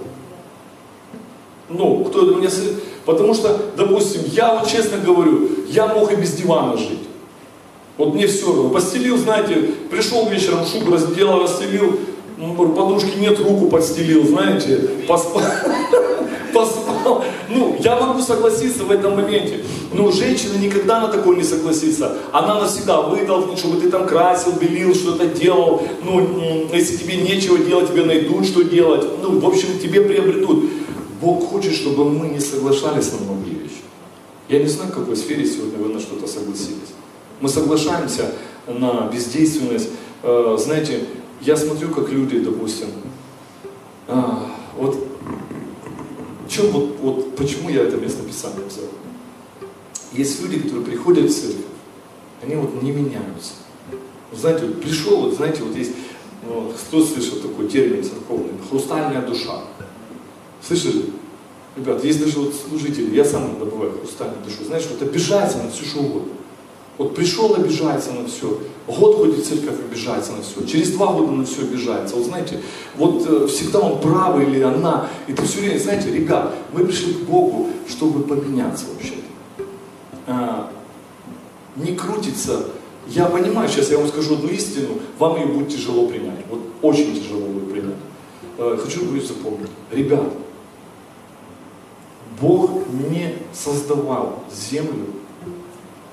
Ну, 1.70 2.06
кто 2.06 2.27
это 2.27 2.38
мне... 2.38 2.50
Потому 3.06 3.34
что, 3.34 3.60
допустим, 3.75 4.22
я 4.34 4.54
вот 4.54 4.70
честно 4.70 4.98
говорю, 4.98 5.50
я 5.70 5.88
мог 5.88 6.12
и 6.12 6.16
без 6.16 6.34
дивана 6.34 6.77
жить. 6.77 7.00
Вот 7.98 8.13
мне 8.13 8.27
все 8.27 8.48
равно. 8.48 8.70
Постелил, 8.70 9.18
знаете, 9.18 9.56
пришел 9.89 10.30
вечером, 10.30 10.66
шубу 10.66 10.92
раздел, 10.92 11.42
расстелил, 11.42 12.00
ну, 12.38 12.54
подушки 12.54 13.18
нет, 13.18 13.39
руку 13.39 13.68
подстелил, 13.68 14.27
знаете, 14.27 14.77
поспал. 15.08 15.42
Ну, 17.58 17.76
я 17.80 18.00
могу 18.00 18.22
согласиться 18.22 18.84
в 18.84 18.92
этом 18.92 19.16
моменте. 19.16 19.64
Но 19.92 20.12
женщина 20.12 20.58
никогда 20.58 21.02
на 21.02 21.08
такое 21.08 21.36
не 21.36 21.44
согласится. 21.44 22.16
Она 22.32 22.60
навсегда 22.62 23.02
вытолкнет, 23.02 23.58
чтобы 23.58 23.82
ты 23.82 23.90
там 23.90 24.06
красил, 24.06 24.54
белил, 24.54 24.94
что-то 24.94 25.26
делал. 25.26 25.82
Ну, 26.04 26.70
если 26.72 26.98
тебе 26.98 27.18
нечего 27.18 27.58
делать, 27.58 27.90
тебе 27.92 28.06
найдут, 28.06 28.46
что 28.46 28.64
делать. 28.64 29.08
Ну, 29.24 29.40
в 29.40 29.46
общем, 29.46 29.80
тебе 29.82 30.02
приобретут. 30.02 30.66
Бог 31.20 31.50
хочет, 31.50 31.74
чтобы 31.74 32.08
мы 32.08 32.28
не 32.28 32.40
соглашались 32.40 33.12
на 33.14 33.26
многие 33.26 33.56
вещи. 33.56 33.82
Я 34.50 34.60
не 34.60 34.68
знаю, 34.68 34.92
в 34.92 34.94
какой 34.94 35.18
сфере 35.18 35.44
сегодня 35.44 35.80
вы 35.80 35.92
на 35.92 36.00
что-то 36.00 36.28
согласились. 36.28 36.94
Мы 37.42 37.50
соглашаемся 37.50 38.34
на 38.68 39.10
бездейственность. 39.12 39.90
Э, 40.22 40.56
знаете, 40.60 41.06
я 41.42 41.58
смотрю, 41.58 41.90
как 41.90 42.10
люди, 42.10 42.38
допустим, 42.38 42.88
а, 44.08 44.46
вот, 44.78 45.07
чем 46.58 46.72
вот, 46.72 46.98
вот, 47.02 47.36
почему 47.36 47.70
я 47.70 47.84
это 47.84 47.98
место 47.98 48.24
Писания 48.24 48.66
взял? 48.66 48.86
Есть 50.12 50.42
люди, 50.42 50.60
которые 50.60 50.86
приходят 50.86 51.30
в 51.30 51.34
церковь, 51.34 51.66
они 52.42 52.56
вот 52.56 52.82
не 52.82 52.92
меняются. 52.92 53.54
Знаете, 54.34 54.66
вот 54.66 54.82
пришел, 54.82 55.22
вот 55.22 55.36
знаете, 55.36 55.62
вот 55.62 55.76
есть, 55.76 55.92
ну, 56.44 56.72
кто 56.76 57.06
слышал 57.06 57.38
такой 57.40 57.68
термин 57.68 58.04
церковный, 58.04 58.54
хрустальная 58.68 59.22
душа. 59.22 59.62
Слышали? 60.66 61.06
Ребят, 61.76 62.04
есть 62.04 62.24
даже 62.24 62.40
вот 62.40 62.56
служители, 62.56 63.16
я 63.16 63.24
сам 63.24 63.52
иногда 63.52 63.66
бываю 63.66 63.92
хрустальную 64.00 64.44
душу, 64.44 64.66
знаешь, 64.66 64.88
вот 64.90 65.02
обижается 65.08 65.60
на 65.60 65.70
все 65.70 65.86
что 65.86 66.00
угодно. 66.00 66.34
Вот 66.98 67.16
пришел, 67.16 67.54
обижается 67.54 68.12
на 68.12 68.27
все. 68.27 68.60
Год 68.88 69.18
ходит 69.18 69.38
в 69.38 69.48
церковь, 69.48 69.75
обижается 69.80 70.32
на 70.32 70.42
все. 70.42 70.66
Через 70.66 70.92
два 70.92 71.13
года 71.13 71.32
на 71.32 71.46
все 71.46 71.62
обижается. 71.62 72.16
Вот 72.16 72.25
знаете, 72.25 72.60
вот 72.96 73.24
э, 73.27 73.48
всегда 73.48 73.80
он 73.80 74.01
правый 74.01 74.46
или 74.46 74.62
она. 74.62 75.08
И 75.27 75.34
ты 75.34 75.44
все 75.44 75.60
время, 75.60 75.77
знаете, 75.77 76.12
ребят, 76.12 76.56
мы 76.74 76.86
пришли 76.86 77.13
к 77.13 77.20
Богу, 77.20 77.70
чтобы 77.88 78.24
поменяться 78.24 78.86
вообще. 78.92 79.13
А, 80.25 80.72
не 81.75 81.96
крутиться. 81.96 82.66
Я 83.08 83.25
понимаю, 83.27 83.70
сейчас 83.70 83.92
я 83.92 84.00
вам 84.00 84.08
скажу 84.08 84.34
одну 84.34 84.50
истину, 84.50 84.96
вам 85.20 85.38
ее 85.38 85.46
будет 85.46 85.70
тяжело 85.70 86.08
принять. 86.08 86.46
Вот 86.50 86.62
очень 86.82 87.16
тяжело 87.16 87.46
будет 87.46 87.72
принять. 87.72 87.96
А, 88.58 88.75
хочу 88.75 89.06
говорить 89.06 89.27
запомнить. 89.27 89.70
Ребят, 89.92 90.34
Бог 92.42 92.72
не 93.12 93.36
создавал 93.54 94.44
землю 94.51 95.06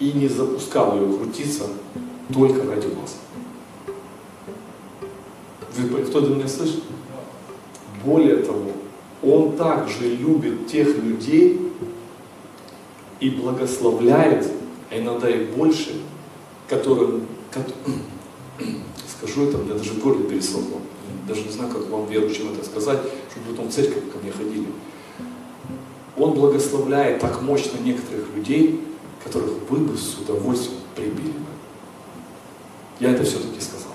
и 0.01 0.13
не 0.13 0.29
запускал 0.29 0.99
ее 0.99 1.17
крутиться 1.17 1.65
только 2.33 2.65
ради 2.65 2.87
вас. 2.87 3.17
Вы, 5.77 6.03
кто-то 6.03 6.31
меня 6.31 6.49
слышит? 6.49 6.83
Более 8.05 8.37
того, 8.37 8.73
Он 9.23 9.57
также 9.57 10.15
любит 10.15 10.67
тех 10.67 10.97
людей 10.99 11.73
и 13.21 13.31
благословляет, 13.31 14.51
а 14.91 14.99
иногда 14.99 15.31
и 15.31 15.47
больше, 15.47 16.01
которым, 16.69 17.27
скажу 19.19 19.49
это, 19.49 19.59
мне 19.59 19.75
даже 19.75 19.93
в 19.93 20.01
горле 20.01 20.25
пересохло, 20.25 20.81
даже 21.27 21.43
не 21.43 21.51
знаю, 21.51 21.73
как 21.73 21.89
вам 21.89 22.07
верующим 22.07 22.53
это 22.53 22.65
сказать, 22.65 23.01
чтобы 23.31 23.51
потом 23.51 23.69
в 23.69 23.73
церковь 23.73 24.11
ко 24.13 24.19
мне 24.23 24.31
ходили. 24.31 24.67
Он 26.17 26.33
благословляет 26.33 27.21
так 27.21 27.43
мощно 27.43 27.79
некоторых 27.79 28.29
людей, 28.37 28.81
которых 29.25 29.52
вы 29.71 29.78
бы 29.78 29.97
с 29.97 30.19
удовольствием 30.19 30.81
прибили 30.95 31.28
бы. 31.28 31.47
Я 33.00 33.11
это 33.11 33.25
все-таки 33.25 33.61
сказал. 33.61 33.93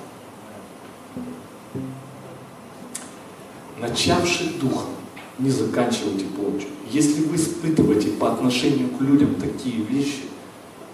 Начавший 3.79 4.50
духом, 4.59 4.89
не 5.38 5.51
заканчивайте 5.51 6.25
плотью. 6.25 6.67
Если 6.89 7.21
вы 7.21 7.36
испытываете 7.36 8.09
по 8.09 8.33
отношению 8.33 8.89
к 8.89 9.01
людям 9.01 9.36
такие 9.36 9.83
вещи, 9.83 10.24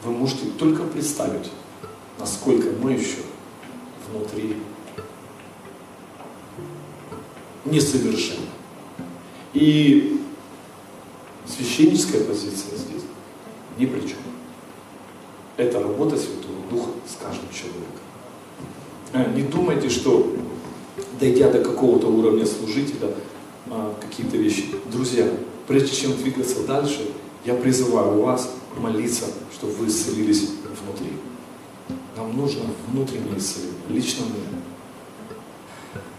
вы 0.04 0.12
можете 0.12 0.46
только 0.60 0.84
представить, 0.84 1.50
насколько 2.20 2.70
мы 2.82 2.92
еще 2.92 3.20
внутри 4.12 4.58
несовершенны. 7.64 8.46
И 9.54 10.22
священническая 11.48 12.24
позиция 12.26 12.78
здесь 12.78 13.06
ни 13.78 13.86
при 13.86 14.02
чем. 14.02 14.18
Это 15.58 15.80
работа 15.80 16.18
Святого 16.18 16.60
Духа 16.70 16.90
с 17.08 17.22
каждым 17.22 17.50
человеком. 17.50 18.06
Э, 19.14 19.34
не 19.34 19.44
думайте, 19.44 19.90
что 19.90 20.36
дойдя 21.20 21.50
до 21.52 21.60
какого-то 21.60 22.08
уровня 22.08 22.46
служителя, 22.46 23.12
а, 23.70 23.96
какие-то 24.00 24.38
вещи. 24.38 24.66
Друзья, 24.92 25.28
прежде 25.68 25.96
чем 25.96 26.16
двигаться 26.16 26.66
дальше, 26.68 27.10
я 27.46 27.56
призываю 27.56 28.22
вас 28.22 28.52
молиться, 28.78 29.26
чтобы 29.54 29.74
вы 29.74 29.88
исцелились 29.88 30.50
внутри. 30.84 31.14
Нам 32.16 32.36
нужно 32.38 32.64
внутреннее 32.92 33.38
исцеление, 33.38 33.74
лично 33.90 34.26
мне. 34.26 34.62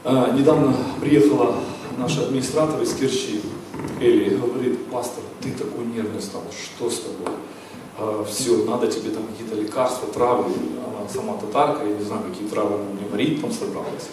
А, 0.05 0.33
недавно 0.33 0.75
приехала 1.01 1.57
наша 1.99 2.23
администратор 2.23 2.83
из 2.83 2.95
Керчи, 2.95 3.41
Эли, 4.01 4.35
и 4.35 4.37
говорит, 4.37 4.87
пастор, 4.87 5.23
ты 5.43 5.53
такой 5.53 5.87
нервный 5.87 6.21
стал, 6.21 6.43
что 6.51 6.91
с 6.91 7.01
тобой? 7.01 7.33
А, 7.99 8.25
все, 8.29 8.65
надо 8.65 8.87
тебе 8.89 9.11
там 9.11 9.25
какие-то 9.27 9.55
лекарства, 9.55 10.09
травы. 10.13 10.53
Она 10.87 11.09
сама 11.09 11.39
татарка, 11.39 11.87
я 11.87 11.95
не 11.95 12.05
знаю, 12.05 12.23
какие 12.29 12.49
травы 12.49 12.75
она 12.75 12.85
мне 12.93 13.09
варить 13.11 13.41
там 13.41 13.51
собралась. 13.51 14.09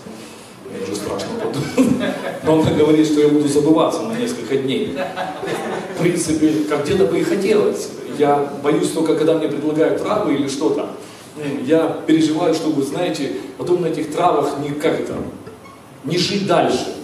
Мне 0.69 0.81
уже 0.83 0.95
страшно 0.95 1.29
подумать. 1.37 2.03
Но 2.43 2.61
она 2.61 2.71
говорит, 2.71 3.05
что 3.05 3.21
я 3.21 3.27
буду 3.27 3.47
забываться 3.47 4.03
на 4.03 4.13
несколько 4.13 4.55
дней. 4.55 4.97
В 5.97 6.01
принципе, 6.01 6.63
как 6.69 6.85
где-то 6.85 7.05
бы 7.05 7.19
и 7.19 7.23
хотелось. 7.23 7.89
Я 8.17 8.53
боюсь 8.63 8.91
только, 8.91 9.15
когда 9.15 9.37
мне 9.37 9.49
предлагают 9.49 10.01
травы 10.01 10.35
или 10.35 10.47
что-то. 10.47 10.91
Я 11.65 12.01
переживаю, 12.07 12.53
чтобы, 12.53 12.83
знаете, 12.83 13.35
потом 13.57 13.81
на 13.81 13.87
этих 13.87 14.13
травах 14.13 14.59
не 14.59 14.69
как 14.69 14.99
это, 14.99 15.15
не 16.05 16.17
жить 16.17 16.47
дальше. 16.47 16.95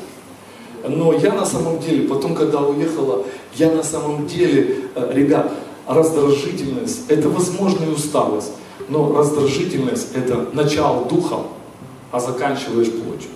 Но 0.88 1.14
я 1.14 1.34
на 1.34 1.46
самом 1.46 1.80
деле, 1.80 2.08
потом, 2.08 2.36
когда 2.36 2.60
уехала, 2.60 3.26
я 3.56 3.72
на 3.72 3.84
самом 3.84 4.28
деле, 4.28 4.78
э, 4.96 5.12
ребят, 5.14 5.52
раздражительность– 5.88 7.02
это 7.10 7.30
возможно 7.30 7.86
и 7.86 7.90
усталость, 7.90 8.54
но 8.88 9.14
раздражительность– 9.16 10.10
это 10.16 10.48
начало 10.54 11.06
духом, 11.06 11.48
а 12.12 12.20
заканчиваешь 12.20 12.92
плотью. 12.92 13.30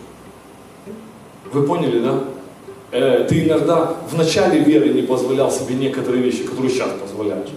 Вы 1.51 1.63
поняли, 1.63 1.99
да? 1.99 2.23
Э, 2.91 3.25
ты 3.27 3.43
иногда 3.43 3.97
в 4.09 4.17
начале 4.17 4.59
веры 4.59 4.89
не 4.89 5.01
позволял 5.01 5.51
себе 5.51 5.75
некоторые 5.75 6.23
вещи, 6.23 6.43
которые 6.43 6.71
сейчас 6.71 6.91
позволяешь. 7.01 7.49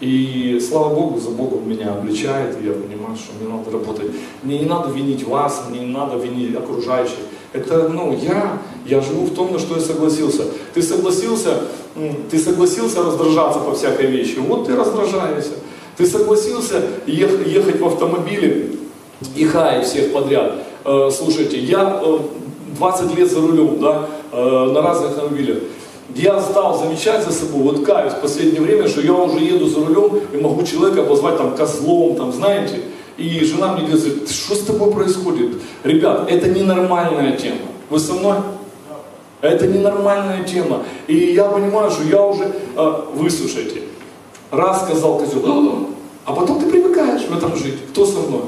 И 0.00 0.60
слава 0.60 0.94
Богу, 0.94 1.18
за 1.18 1.30
Богом 1.30 1.68
меня 1.68 1.92
обличает, 1.92 2.56
и 2.60 2.66
я 2.66 2.72
понимаю, 2.72 3.16
что 3.16 3.32
мне 3.38 3.52
надо 3.52 3.70
работать. 3.70 4.12
Мне 4.42 4.60
не 4.60 4.66
надо 4.66 4.90
винить 4.90 5.26
вас, 5.26 5.64
мне 5.68 5.80
не 5.80 5.92
надо 5.92 6.16
винить 6.16 6.54
окружающих. 6.54 7.18
Это, 7.52 7.88
ну, 7.88 8.16
я, 8.20 8.58
я 8.86 9.00
живу 9.00 9.24
в 9.24 9.34
том, 9.34 9.52
на 9.52 9.58
что 9.58 9.76
я 9.76 9.80
согласился. 9.80 10.44
Ты 10.74 10.82
согласился, 10.82 11.62
ты 12.30 12.38
согласился 12.38 13.02
раздражаться 13.02 13.60
по 13.60 13.74
всякой 13.74 14.06
вещи, 14.06 14.38
вот 14.38 14.66
ты 14.66 14.76
раздражаешься. 14.76 15.52
Ты 15.96 16.06
согласился 16.06 16.82
ехать, 17.06 17.46
ехать 17.46 17.80
в 17.80 17.86
автомобиле 17.86 18.72
и 19.34 19.44
хаять 19.44 19.86
всех 19.86 20.12
подряд. 20.12 20.54
Э, 20.84 21.10
слушайте, 21.10 21.58
я 21.58 22.00
э, 22.04 22.18
20 22.76 23.18
лет 23.18 23.30
за 23.30 23.40
рулем, 23.40 23.80
да, 23.80 24.06
э, 24.30 24.70
на 24.72 24.82
разных 24.82 25.10
автомобилях. 25.10 25.58
Я 26.14 26.40
стал 26.40 26.78
замечать 26.78 27.24
за 27.24 27.32
собой, 27.32 27.62
вот 27.62 27.84
каюсь 27.84 28.12
в 28.12 28.20
последнее 28.20 28.60
время, 28.60 28.88
что 28.88 29.00
я 29.00 29.12
уже 29.12 29.38
еду 29.40 29.66
за 29.66 29.84
рулем 29.84 30.20
и 30.32 30.36
могу 30.36 30.62
человека 30.62 31.02
позвать 31.02 31.36
там 31.36 31.54
козлом, 31.54 32.16
там, 32.16 32.32
знаете, 32.32 32.80
и 33.18 33.44
жена 33.44 33.74
мне 33.74 33.88
говорит, 33.88 34.30
что 34.30 34.54
с 34.54 34.60
тобой 34.60 34.92
происходит? 34.92 35.56
Ребят, 35.82 36.30
это 36.30 36.48
ненормальная 36.48 37.36
тема. 37.36 37.66
Вы 37.90 37.98
со 37.98 38.14
мной? 38.14 38.36
Это 39.40 39.66
ненормальная 39.66 40.44
тема. 40.44 40.84
И 41.08 41.32
я 41.32 41.44
понимаю, 41.44 41.90
что 41.90 42.04
я 42.04 42.24
уже, 42.24 42.44
э, 42.76 43.02
выслушайте, 43.14 43.82
раз 44.50 44.82
сказал 44.82 45.18
козел, 45.18 45.88
а 46.24 46.32
потом 46.32 46.60
ты 46.60 46.70
привыкаешь 46.70 47.22
в 47.22 47.36
этом 47.36 47.56
жить. 47.56 47.74
Кто 47.90 48.06
со 48.06 48.18
мной? 48.20 48.42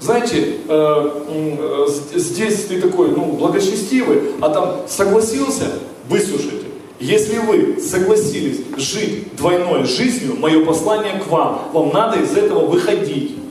Знаете, 0.00 0.56
э, 0.66 1.10
э, 1.28 1.86
здесь 2.14 2.64
ты 2.64 2.80
такой, 2.80 3.10
ну, 3.10 3.32
благочестивый, 3.32 4.32
а 4.40 4.48
там 4.48 4.76
согласился, 4.88 5.66
выслушайте. 6.08 6.66
Если 6.98 7.38
вы 7.38 7.80
согласились 7.80 8.60
жить 8.76 9.36
двойной 9.36 9.84
жизнью, 9.84 10.36
мое 10.38 10.64
послание 10.64 11.20
к 11.20 11.28
вам, 11.28 11.70
вам 11.72 11.92
надо 11.92 12.20
из 12.20 12.36
этого 12.36 12.66
выходить. 12.66 13.41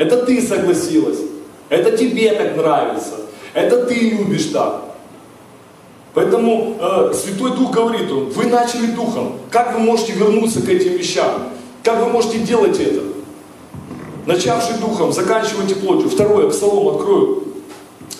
Это 0.00 0.24
ты 0.24 0.40
согласилась. 0.40 1.18
Это 1.68 1.94
тебе 1.94 2.32
так 2.32 2.56
нравится. 2.56 3.16
Это 3.52 3.84
ты 3.84 3.94
любишь 3.94 4.46
так. 4.46 4.84
Поэтому 6.14 6.78
э, 6.80 7.12
Святой 7.12 7.50
Дух 7.50 7.70
говорит, 7.70 8.10
он, 8.10 8.30
вы 8.30 8.46
начали 8.46 8.86
Духом. 8.86 9.34
Как 9.50 9.74
вы 9.74 9.80
можете 9.80 10.12
вернуться 10.12 10.62
к 10.62 10.68
этим 10.70 10.92
вещам? 10.92 11.50
Как 11.84 12.02
вы 12.02 12.08
можете 12.08 12.38
делать 12.38 12.80
это? 12.80 13.02
Начавший 14.24 14.78
Духом, 14.78 15.12
заканчивайте 15.12 15.74
плотью. 15.74 16.08
Второе, 16.08 16.48
Псалом 16.48 16.96
открою. 16.96 17.44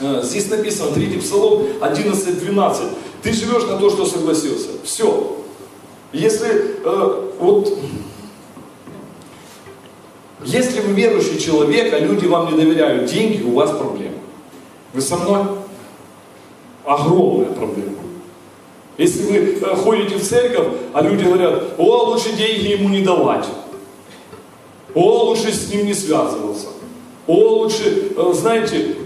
Э, 0.02 0.20
здесь 0.22 0.50
написано, 0.50 0.92
третий 0.92 1.18
Псалом 1.18 1.62
11-12. 1.80 2.74
Ты 3.22 3.32
живешь 3.32 3.64
на 3.64 3.78
то, 3.78 3.88
что 3.88 4.04
согласился. 4.04 4.68
Все. 4.84 5.38
Если 6.12 6.76
э, 6.84 7.30
вот 7.38 7.72
если 10.44 10.80
вы 10.80 10.92
верующий 10.92 11.38
человек, 11.38 11.92
а 11.92 11.98
люди 11.98 12.26
вам 12.26 12.50
не 12.50 12.62
доверяют 12.62 13.10
деньги, 13.10 13.42
у 13.42 13.52
вас 13.52 13.70
проблема. 13.70 14.16
Вы 14.92 15.00
со 15.00 15.16
мной? 15.16 15.42
Огромная 16.84 17.52
проблема. 17.52 17.98
Если 18.96 19.22
вы 19.22 19.58
э, 19.60 19.76
ходите 19.76 20.16
в 20.16 20.22
церковь, 20.22 20.68
а 20.92 21.02
люди 21.02 21.24
говорят, 21.24 21.74
о, 21.78 22.04
лучше 22.10 22.32
деньги 22.32 22.72
ему 22.72 22.88
не 22.88 23.02
давать. 23.02 23.46
О, 24.94 25.24
лучше 25.24 25.52
с 25.52 25.72
ним 25.72 25.86
не 25.86 25.94
связываться. 25.94 26.68
О, 27.26 27.32
лучше, 27.32 28.12
э, 28.16 28.32
знаете, 28.34 28.96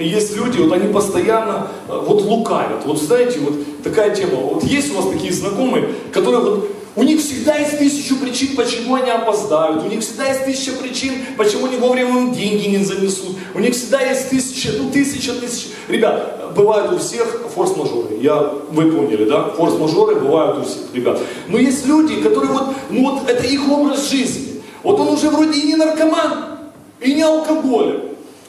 есть 0.00 0.36
люди, 0.36 0.58
вот 0.60 0.72
они 0.72 0.92
постоянно 0.92 1.68
э, 1.88 2.02
вот 2.04 2.22
лукавят. 2.22 2.84
Вот 2.84 3.00
знаете, 3.00 3.38
вот 3.40 3.82
такая 3.82 4.14
тема. 4.14 4.36
Вот 4.36 4.64
есть 4.64 4.92
у 4.92 4.96
вас 4.96 5.10
такие 5.10 5.32
знакомые, 5.32 5.90
которые 6.12 6.42
вот 6.42 6.70
у 6.98 7.04
них 7.04 7.20
всегда 7.20 7.56
есть 7.56 7.78
тысячу 7.78 8.16
причин, 8.16 8.56
почему 8.56 8.96
они 8.96 9.08
опоздают. 9.08 9.84
У 9.84 9.86
них 9.86 10.00
всегда 10.00 10.26
есть 10.26 10.44
тысяча 10.44 10.72
причин, 10.72 11.12
почему 11.36 11.66
они 11.66 11.76
вовремя 11.76 12.08
им 12.08 12.32
деньги 12.32 12.66
не 12.66 12.82
занесут. 12.82 13.36
У 13.54 13.60
них 13.60 13.72
всегда 13.72 14.00
есть 14.00 14.30
тысяча, 14.30 14.70
ну 14.76 14.90
тысяча, 14.90 15.32
тысяча. 15.34 15.68
Ребят, 15.86 16.52
бывают 16.56 16.92
у 16.92 16.98
всех 16.98 17.42
форс-мажоры. 17.54 18.16
Я, 18.20 18.52
вы 18.72 18.90
поняли, 18.90 19.26
да? 19.26 19.44
Форс-мажоры 19.50 20.16
бывают 20.16 20.58
у 20.58 20.62
всех, 20.64 20.92
ребят. 20.92 21.20
Но 21.46 21.58
есть 21.58 21.86
люди, 21.86 22.20
которые 22.20 22.50
вот, 22.50 22.74
ну 22.90 23.12
вот 23.12 23.30
это 23.30 23.46
их 23.46 23.70
образ 23.70 24.10
жизни. 24.10 24.60
Вот 24.82 24.98
он 24.98 25.06
уже 25.06 25.30
вроде 25.30 25.56
и 25.56 25.68
не 25.68 25.76
наркоман, 25.76 26.58
и 27.00 27.14
не 27.14 27.22
алкоголик. 27.22 28.00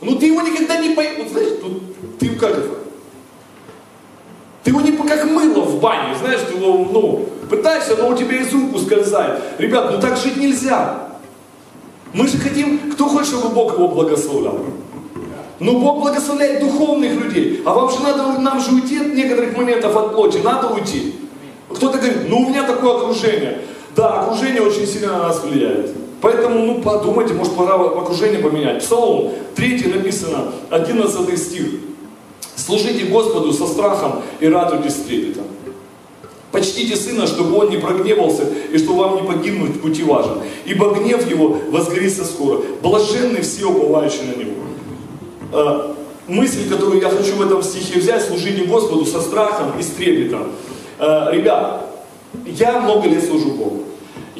Но 0.01 0.15
ты 0.15 0.25
его 0.25 0.41
никогда 0.41 0.77
не 0.77 0.95
поймешь. 0.95 1.19
Вот 1.19 1.31
знаешь, 1.33 1.59
тут, 1.61 2.17
ты 2.17 2.29
как 2.29 2.57
это? 2.57 2.69
Ты 4.69 4.73
его 4.73 4.81
не 4.81 4.91
как 4.91 5.25
мыло 5.25 5.61
в 5.61 5.79
бане, 5.79 6.15
знаешь, 6.19 6.41
ты 6.47 6.53
его, 6.53 6.87
ну, 6.91 7.25
пытаешься, 7.49 7.95
но 7.95 8.09
у 8.09 8.15
тебя 8.15 8.39
из 8.39 8.53
рук 8.53 8.75
ускользает. 8.75 9.41
Ребят, 9.57 9.91
ну 9.91 9.99
так 9.99 10.15
жить 10.15 10.37
нельзя. 10.37 11.07
Мы 12.13 12.27
же 12.27 12.37
хотим, 12.37 12.91
кто 12.91 13.05
хочет, 13.09 13.29
чтобы 13.29 13.49
Бог 13.49 13.73
его 13.73 13.87
благословлял? 13.87 14.59
Ну 15.59 15.79
Бог 15.79 16.01
благословляет 16.01 16.59
духовных 16.59 17.13
людей. 17.13 17.63
А 17.65 17.73
вам 17.73 17.89
же 17.89 17.99
надо, 18.03 18.39
нам 18.39 18.61
же 18.61 18.75
уйти 18.75 18.99
от 18.99 19.15
некоторых 19.15 19.57
моментов 19.57 19.97
от 19.97 20.13
плоти, 20.13 20.37
надо 20.37 20.67
уйти. 20.67 21.15
Кто-то 21.73 21.97
говорит, 21.97 22.29
ну 22.29 22.37
у 22.37 22.49
меня 22.49 22.61
такое 22.61 22.95
окружение. 22.95 23.61
Да, 23.95 24.21
окружение 24.21 24.61
очень 24.61 24.85
сильно 24.85 25.13
на 25.13 25.19
нас 25.29 25.43
влияет. 25.43 25.95
Поэтому, 26.21 26.59
ну, 26.59 26.79
подумайте, 26.79 27.33
может, 27.33 27.55
пора 27.55 27.73
окружение 27.73 28.37
поменять. 28.37 28.83
Псалом 28.83 29.31
3 29.55 29.87
написано, 29.95 30.51
11 30.69 31.39
стих. 31.39 31.65
Служите 32.59 33.05
Господу 33.05 33.53
со 33.53 33.65
страхом 33.67 34.21
и 34.39 34.47
радуйтесь 34.47 34.95
трепетом. 34.95 35.45
Почтите 36.51 36.95
сына, 36.95 37.27
чтобы 37.27 37.55
он 37.57 37.69
не 37.69 37.77
прогневался 37.77 38.43
и 38.71 38.77
чтобы 38.77 38.99
вам 38.99 39.15
не 39.15 39.27
погибнуть 39.27 39.77
в 39.77 39.81
пути 39.81 40.03
важен. 40.03 40.39
Ибо 40.65 40.93
гнев 40.95 41.29
его 41.29 41.57
возгорится 41.69 42.25
скоро. 42.25 42.61
Блаженны 42.81 43.41
все 43.41 43.69
уповающие 43.69 44.23
на 44.23 44.39
него. 44.39 44.53
Э, 45.53 45.93
мысль, 46.27 46.67
которую 46.67 47.01
я 47.01 47.09
хочу 47.09 47.35
в 47.35 47.41
этом 47.41 47.61
стихе 47.63 47.99
взять, 47.99 48.23
служите 48.23 48.63
Господу 48.65 49.05
со 49.05 49.21
страхом 49.21 49.79
и 49.79 49.83
с 49.83 49.87
трепетом. 49.87 50.51
Э, 50.97 51.29
ребят, 51.31 51.85
я 52.45 52.81
много 52.81 53.07
лет 53.07 53.23
служу 53.23 53.51
Богу. 53.51 53.83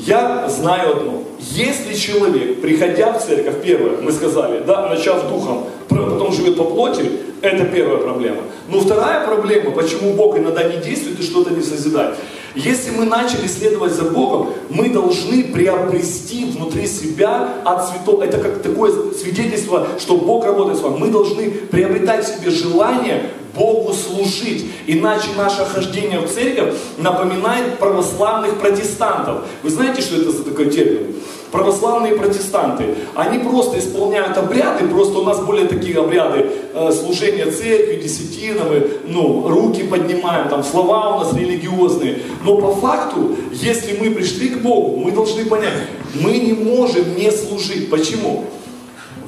Я 0.05 0.47
знаю 0.47 0.97
одно. 0.97 1.23
Если 1.39 1.93
человек, 1.93 2.61
приходя 2.61 3.13
в 3.13 3.25
церковь, 3.25 3.61
первое, 3.61 4.01
мы 4.01 4.11
сказали, 4.11 4.63
да, 4.65 4.87
начав 4.87 5.29
духом, 5.29 5.65
потом 5.89 6.31
живет 6.31 6.57
по 6.57 6.63
плоти, 6.63 7.03
это 7.41 7.65
первая 7.65 7.97
проблема. 7.97 8.43
Но 8.69 8.79
вторая 8.79 9.25
проблема, 9.27 9.71
почему 9.71 10.13
Бог 10.13 10.37
иногда 10.37 10.63
не 10.63 10.77
действует 10.77 11.19
и 11.19 11.23
что-то 11.23 11.51
не 11.51 11.61
созидает. 11.61 12.15
Если 12.55 12.91
мы 12.91 13.05
начали 13.05 13.47
следовать 13.47 13.93
за 13.93 14.03
Богом, 14.03 14.53
мы 14.69 14.89
должны 14.89 15.43
приобрести 15.43 16.45
внутри 16.45 16.87
себя 16.87 17.55
от 17.63 17.89
святого, 17.89 18.23
это 18.23 18.37
как 18.39 18.61
такое 18.61 18.91
свидетельство, 19.13 19.87
что 19.99 20.17
Бог 20.17 20.45
работает 20.45 20.79
с 20.79 20.81
вами. 20.81 20.97
Мы 20.97 21.07
должны 21.09 21.51
приобретать 21.51 22.25
в 22.25 22.39
себе 22.39 22.49
желание 22.49 23.29
Богу 23.55 23.93
служить. 23.93 24.65
Иначе 24.87 25.27
наше 25.37 25.65
хождение 25.65 26.19
в 26.19 26.29
церковь 26.29 26.75
напоминает 26.97 27.77
православных 27.79 28.59
протестантов. 28.59 29.45
Вы 29.63 29.69
знаете, 29.69 30.01
что 30.01 30.17
это 30.17 30.31
за 30.31 30.43
такой 30.43 30.69
термин? 30.69 31.15
православные 31.51 32.13
протестанты, 32.13 32.95
они 33.15 33.39
просто 33.39 33.79
исполняют 33.79 34.37
обряды, 34.37 34.87
просто 34.87 35.19
у 35.19 35.23
нас 35.23 35.39
более 35.39 35.67
такие 35.67 35.97
обряды 35.97 36.45
э, 36.73 36.91
служения 36.91 37.45
церкви, 37.45 38.01
десятиновы, 38.01 38.91
ну, 39.07 39.47
руки 39.47 39.83
поднимаем, 39.83 40.49
там 40.49 40.63
слова 40.63 41.15
у 41.15 41.19
нас 41.19 41.33
религиозные. 41.33 42.19
Но 42.43 42.57
по 42.57 42.73
факту, 42.73 43.35
если 43.51 43.97
мы 43.97 44.11
пришли 44.11 44.49
к 44.49 44.61
Богу, 44.61 44.97
мы 44.97 45.11
должны 45.11 45.45
понять, 45.45 45.73
мы 46.13 46.37
не 46.37 46.53
можем 46.53 47.15
не 47.15 47.31
служить. 47.31 47.89
Почему? 47.89 48.45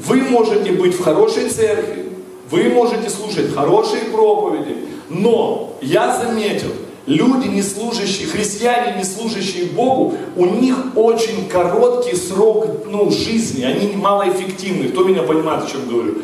Вы 0.06 0.22
можете 0.22 0.72
быть 0.72 0.96
в 0.96 1.04
хорошей 1.04 1.50
церкви, 1.50 2.01
вы 2.52 2.70
можете 2.70 3.10
слушать 3.10 3.54
хорошие 3.54 4.04
проповеди, 4.04 4.76
но 5.10 5.74
я 5.82 6.16
заметил, 6.22 6.70
Люди, 7.08 7.48
не 7.48 7.64
служащие, 7.64 8.28
христиане, 8.28 8.98
не 8.98 9.04
служащие 9.04 9.66
Богу, 9.66 10.16
у 10.36 10.46
них 10.46 10.78
очень 10.96 11.50
короткий 11.50 12.16
срок 12.16 12.68
ну, 12.86 13.10
жизни, 13.10 13.64
они 13.64 13.96
малоэффективны. 13.96 14.90
Кто 14.90 15.04
меня 15.04 15.24
понимает, 15.24 15.64
о 15.64 15.68
чем 15.68 15.90
говорю? 15.90 16.20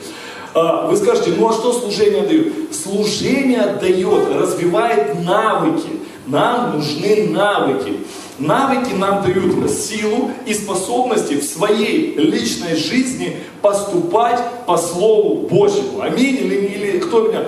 А, 0.54 0.88
вы 0.88 0.96
скажете, 0.96 1.34
ну 1.36 1.50
а 1.50 1.54
что 1.54 1.74
служение 1.74 2.22
дает? 2.22 2.76
Служение 2.76 3.78
дает, 3.82 4.30
развивает 4.36 5.26
навыки. 5.26 5.90
Нам 6.28 6.78
нужны 6.78 7.28
навыки. 7.32 7.94
Навыки 8.40 8.94
нам 8.94 9.24
дают 9.24 9.72
силу 9.72 10.32
и 10.46 10.54
способности 10.54 11.36
в 11.36 11.44
своей 11.44 12.16
личной 12.16 12.76
жизни 12.76 13.38
поступать 13.62 14.40
по 14.68 14.78
Слову 14.78 15.48
Божьему. 15.48 16.02
Аминь 16.02 16.38
или, 16.38 16.56
или 16.56 17.00
кто 17.00 17.28
меня? 17.28 17.46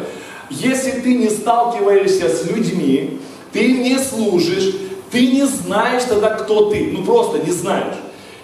Если 0.50 0.92
ты 0.92 1.14
не 1.14 1.30
сталкиваешься 1.30 2.28
с 2.28 2.50
людьми, 2.50 3.20
ты 3.54 3.72
не 3.72 4.00
служишь, 4.00 4.74
ты 5.12 5.28
не 5.28 5.46
знаешь 5.46 6.04
тогда, 6.04 6.32
кто 6.32 6.72
ты. 6.72 6.90
Ну 6.92 7.04
просто 7.04 7.38
не 7.46 7.52
знаешь. 7.52 7.96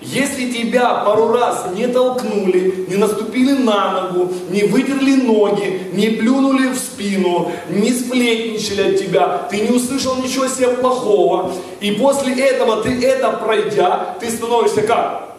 Если 0.01 0.51
тебя 0.51 1.03
пару 1.05 1.29
раз 1.29 1.67
не 1.75 1.88
толкнули, 1.88 2.86
не 2.88 2.95
наступили 2.95 3.53
на 3.53 4.01
ногу, 4.01 4.31
не 4.49 4.63
вытерли 4.63 5.15
ноги, 5.15 5.81
не 5.93 6.10
плюнули 6.10 6.67
в 6.69 6.77
спину, 6.77 7.51
не 7.69 7.91
сплетничали 7.91 8.93
от 8.93 8.99
тебя, 8.99 9.47
ты 9.49 9.62
не 9.62 9.71
услышал 9.71 10.15
ничего 10.17 10.47
себе 10.47 10.69
плохого, 10.69 11.51
и 11.79 11.91
после 11.91 12.36
этого 12.39 12.84
ты 12.84 13.03
это 13.03 13.31
пройдя, 13.31 14.15
ты 14.19 14.29
становишься 14.29 14.81
как? 14.81 15.35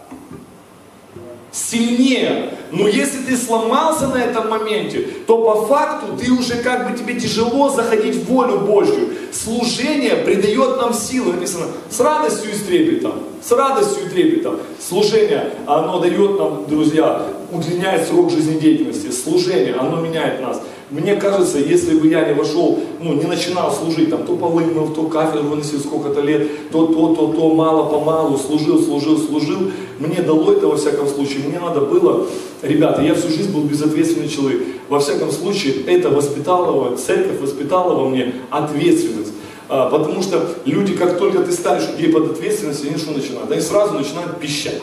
Сильнее. 1.57 2.51
Но 2.71 2.87
если 2.87 3.19
ты 3.23 3.37
сломался 3.37 4.09
на 4.09 4.17
этом 4.17 4.51
моменте, 4.51 5.09
то 5.27 5.39
по 5.39 5.67
факту 5.67 6.17
ты 6.19 6.31
уже 6.31 6.57
как 6.57 6.91
бы 6.91 6.99
тебе 6.99 7.19
тяжело 7.19 7.71
заходить 7.71 8.17
в 8.17 8.27
волю 8.27 8.59
Божью. 8.59 9.09
Служение 9.33 10.17
придает 10.17 10.77
нам 10.77 10.93
силу. 10.93 11.33
Написано, 11.33 11.67
с 11.89 11.99
радостью 12.01 12.51
и 12.51 12.55
с 12.55 12.63
трепетом. 12.63 13.15
С 13.43 13.51
радостью 13.53 14.07
и 14.07 14.09
трепетом. 14.11 14.59
Служение, 14.79 15.53
оно 15.67 15.99
дает 16.01 16.39
нам, 16.39 16.67
друзья, 16.69 17.27
удлиняет 17.51 18.07
срок 18.07 18.31
жизнедеятельности. 18.31 19.11
Служение, 19.11 19.75
оно 19.75 20.01
меняет 20.01 20.43
нас. 20.43 20.61
Мне 20.89 21.17
кажется, 21.17 21.59
если 21.59 21.99
бы 21.99 22.07
я 22.07 22.25
не 22.27 22.35
вошел, 22.35 22.79
ну, 23.01 23.15
не 23.15 23.25
начинал 23.25 23.73
служить, 23.73 24.09
там, 24.09 24.25
то 24.25 24.37
полы 24.37 24.67
мыл, 24.67 24.89
то 24.89 25.03
кафедру 25.05 25.49
выносил 25.49 25.81
сколько-то 25.81 26.21
лет, 26.21 26.71
то, 26.71 26.87
то, 26.87 27.15
то, 27.17 27.33
то, 27.33 27.55
мало-помалу, 27.55 28.39
служил, 28.39 28.81
служил, 28.81 29.19
служил, 29.19 29.73
мне 29.99 30.23
дало 30.23 30.53
это 30.53 30.67
во 30.67 30.77
всяком 30.77 31.09
случае, 31.09 31.49
мне 31.49 31.59
надо 31.59 31.81
было, 31.81 32.27
ребята, 32.63 33.03
я 33.03 33.15
всю 33.15 33.29
жизнь 33.29 33.53
был 33.53 33.63
безответственный 33.65 34.29
человек, 34.29 34.63
во 34.89 35.01
всяком 35.01 35.31
случае, 35.31 35.85
это 35.87 36.11
воспитало, 36.11 36.97
церковь 36.97 37.41
воспитала 37.41 37.95
во 37.95 38.09
мне 38.09 38.35
ответственность. 38.51 39.33
А, 39.69 39.91
потому 39.91 40.23
что 40.23 40.49
люди, 40.65 40.95
как 40.95 41.19
только 41.19 41.41
ты 41.41 41.53
ставишь 41.53 41.89
людей 41.91 42.13
под 42.13 42.33
ответственность, 42.33 42.85
они 42.85 42.97
что 42.97 43.13
начинают? 43.13 43.51
Они 43.51 43.61
сразу 43.61 43.95
начинают 43.95 44.39
пищать. 44.39 44.81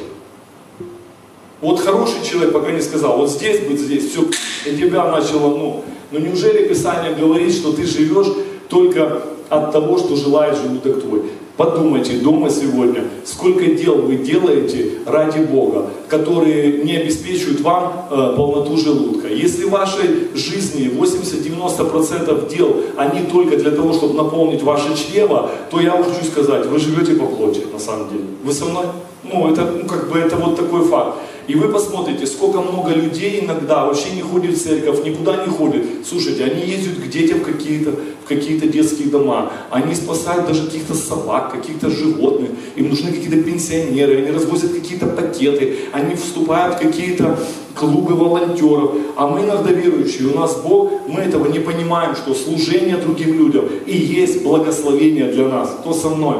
Вот 1.61 1.79
хороший 1.79 2.21
человек 2.29 2.51
пока 2.51 2.71
не 2.71 2.81
сказал, 2.81 3.17
вот 3.17 3.29
здесь 3.29 3.61
быть 3.61 3.79
здесь, 3.79 4.11
все, 4.11 4.27
и 4.65 4.75
тебя 4.75 5.09
начало, 5.09 5.57
ну, 5.57 5.85
но 6.11 6.19
неужели 6.19 6.67
Писание 6.67 7.15
говорит, 7.15 7.53
что 7.53 7.71
ты 7.71 7.85
живешь 7.85 8.27
только 8.67 9.23
от 9.49 9.71
того, 9.71 9.97
что 9.97 10.15
желает 10.17 10.57
желудок 10.57 11.01
твой? 11.01 11.23
Подумайте 11.55 12.13
дома 12.13 12.49
сегодня, 12.49 13.03
сколько 13.25 13.63
дел 13.65 13.97
вы 13.97 14.15
делаете 14.15 14.93
ради 15.05 15.37
Бога, 15.37 15.91
которые 16.07 16.83
не 16.83 16.95
обеспечивают 16.95 17.61
вам 17.61 18.07
э, 18.09 18.33
полноту 18.35 18.75
желудка. 18.75 19.27
Если 19.27 19.65
в 19.65 19.69
вашей 19.69 20.29
жизни 20.33 20.89
80-90% 20.89 22.49
дел, 22.49 22.75
они 22.97 23.27
только 23.27 23.57
для 23.57 23.69
того, 23.69 23.93
чтобы 23.93 24.15
наполнить 24.15 24.63
ваше 24.63 24.97
чрево, 24.97 25.51
то 25.69 25.79
я 25.79 25.91
вам 25.91 26.03
хочу 26.05 26.25
сказать, 26.25 26.65
вы 26.65 26.79
живете 26.79 27.13
по 27.13 27.27
плоти, 27.27 27.61
на 27.71 27.77
самом 27.77 28.09
деле. 28.09 28.23
Вы 28.43 28.51
со 28.51 28.65
мной? 28.65 28.85
Ну, 29.23 29.51
это, 29.51 29.61
ну, 29.65 29.87
как 29.87 30.09
бы, 30.09 30.17
это 30.17 30.35
вот 30.37 30.55
такой 30.55 30.83
факт. 30.85 31.17
И 31.47 31.55
вы 31.55 31.69
посмотрите, 31.69 32.25
сколько 32.25 32.61
много 32.61 32.91
людей 32.91 33.41
иногда 33.41 33.85
вообще 33.85 34.11
не 34.15 34.21
ходит 34.21 34.57
в 34.57 34.63
церковь, 34.63 35.05
никуда 35.05 35.45
не 35.45 35.51
ходит. 35.51 35.83
Слушайте, 36.07 36.45
они 36.45 36.63
ездят 36.63 36.95
к 36.95 37.07
детям 37.09 37.41
какие-то 37.41 37.91
в 38.23 38.27
какие-то 38.27 38.67
детские 38.67 39.09
дома, 39.09 39.51
они 39.69 39.93
спасают 39.95 40.47
даже 40.47 40.65
каких-то 40.65 40.93
собак, 40.93 41.51
каких-то 41.51 41.89
животных, 41.89 42.51
им 42.75 42.89
нужны 42.89 43.11
какие-то 43.11 43.41
пенсионеры, 43.43 44.17
они 44.17 44.31
развозят 44.31 44.73
какие-то 44.73 45.07
пакеты, 45.07 45.77
они 45.91 46.15
вступают 46.15 46.75
в 46.75 46.79
какие-то 46.79 47.37
клубы 47.75 48.15
волонтеров, 48.15 48.91
а 49.15 49.27
мы 49.27 49.41
иногда 49.41 49.71
верующие, 49.71 50.29
у 50.29 50.39
нас 50.39 50.55
Бог, 50.55 50.91
мы 51.07 51.21
этого 51.21 51.47
не 51.51 51.59
понимаем, 51.59 52.15
что 52.15 52.33
служение 52.33 52.97
другим 52.97 53.37
людям 53.37 53.65
и 53.85 53.97
есть 53.97 54.43
благословение 54.43 55.31
для 55.31 55.47
нас. 55.47 55.75
Кто 55.81 55.93
со 55.93 56.09
мной? 56.09 56.37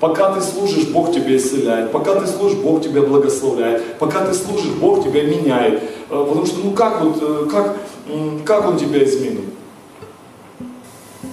Пока 0.00 0.34
ты 0.34 0.42
служишь, 0.42 0.88
Бог 0.88 1.12
тебя 1.12 1.36
исцеляет. 1.36 1.90
Пока 1.90 2.20
ты 2.20 2.26
служишь, 2.26 2.58
Бог 2.58 2.82
тебя 2.82 3.00
благословляет. 3.00 3.98
Пока 3.98 4.26
ты 4.26 4.34
служишь, 4.34 4.72
Бог 4.78 5.02
тебя 5.02 5.22
меняет. 5.22 5.82
Э, 6.10 6.26
потому 6.28 6.44
что, 6.44 6.58
ну 6.62 6.72
как 6.72 7.02
вот, 7.02 7.16
э, 7.22 7.48
как, 7.50 7.78
как 8.44 8.68
Он 8.68 8.76
тебя 8.76 9.02
изменит? 9.02 9.55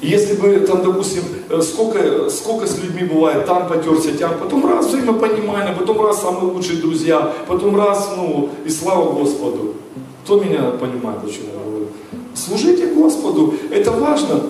Если 0.03 0.35
бы 0.35 0.59
там, 0.67 0.83
допустим, 0.83 1.23
э, 1.49 1.61
сколько, 1.61 2.29
сколько 2.29 2.67
с 2.67 2.77
людьми 2.77 3.03
бывает, 3.07 3.45
там 3.45 3.69
потерся, 3.69 4.11
там, 4.19 4.37
потом 4.37 4.65
раз 4.67 4.87
взаимопонимание, 4.87 5.73
потом 5.73 6.05
раз 6.05 6.21
самые 6.21 6.51
лучшие 6.51 6.81
друзья, 6.81 7.31
потом 7.47 7.77
раз, 7.77 8.11
ну, 8.17 8.49
и 8.65 8.69
слава 8.69 9.13
Господу. 9.13 9.75
Кто 10.25 10.41
меня 10.41 10.71
понимает, 10.71 11.19
о 11.23 11.29
чем 11.29 11.43
я 11.45 11.69
говорю? 11.69 11.87
Служите 12.35 12.87
Господу, 12.87 13.53
это 13.71 13.91
важно. 13.91 14.41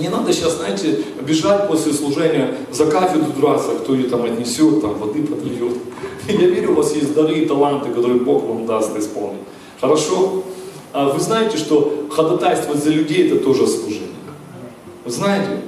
Не 0.00 0.08
надо 0.08 0.32
сейчас, 0.32 0.58
знаете, 0.58 1.04
бежать 1.26 1.66
после 1.66 1.92
служения 1.92 2.54
за 2.70 2.86
кафедру 2.86 3.32
драться, 3.36 3.70
кто 3.80 3.94
ее 3.96 4.08
там 4.08 4.22
отнесет, 4.22 4.80
там 4.80 4.94
воды 4.94 5.24
подольет. 5.24 5.76
Я 6.28 6.46
верю, 6.46 6.70
у 6.70 6.74
вас 6.76 6.94
есть 6.94 7.14
дары 7.14 7.34
и 7.34 7.46
таланты, 7.46 7.90
которые 7.90 8.20
Бог 8.20 8.44
вам 8.44 8.64
даст 8.64 8.96
исполнить. 8.96 9.40
Хорошо? 9.80 10.44
А 10.92 11.08
вы 11.08 11.18
знаете, 11.18 11.56
что 11.56 12.06
ходатайствовать 12.10 12.82
за 12.84 12.90
людей 12.90 13.26
это 13.28 13.42
тоже 13.42 13.66
служение. 13.66 14.13
Вы 15.04 15.10
знаете, 15.10 15.60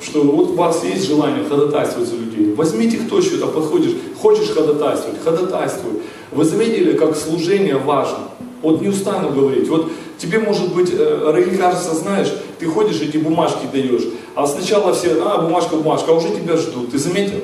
что 0.00 0.22
вот 0.22 0.50
у 0.50 0.54
вас 0.54 0.84
есть 0.84 1.06
желание 1.06 1.44
ходатайствовать 1.44 2.08
за 2.08 2.16
людей. 2.16 2.54
Возьмите, 2.54 2.98
кто 2.98 3.20
там 3.38 3.50
подходишь, 3.52 3.92
хочешь 4.20 4.50
ходатайствовать, 4.50 5.22
ходатайствуй. 5.22 6.02
Вы 6.30 6.44
заметили, 6.44 6.92
как 6.92 7.16
служение 7.16 7.76
важно? 7.76 8.28
Вот 8.60 8.80
не 8.82 8.88
устану 8.88 9.30
говорить. 9.30 9.68
Вот 9.68 9.90
тебе, 10.18 10.38
может 10.38 10.74
быть, 10.74 10.90
э, 10.92 11.56
кажется, 11.56 11.94
знаешь, 11.94 12.32
ты 12.58 12.66
ходишь, 12.66 13.00
эти 13.00 13.16
бумажки 13.16 13.66
даешь, 13.72 14.04
а 14.34 14.46
сначала 14.46 14.92
все, 14.94 15.20
а, 15.22 15.42
бумажка, 15.42 15.76
бумажка, 15.76 16.12
а 16.12 16.14
уже 16.14 16.28
тебя 16.28 16.56
ждут. 16.56 16.90
Ты 16.92 16.98
заметил? 16.98 17.40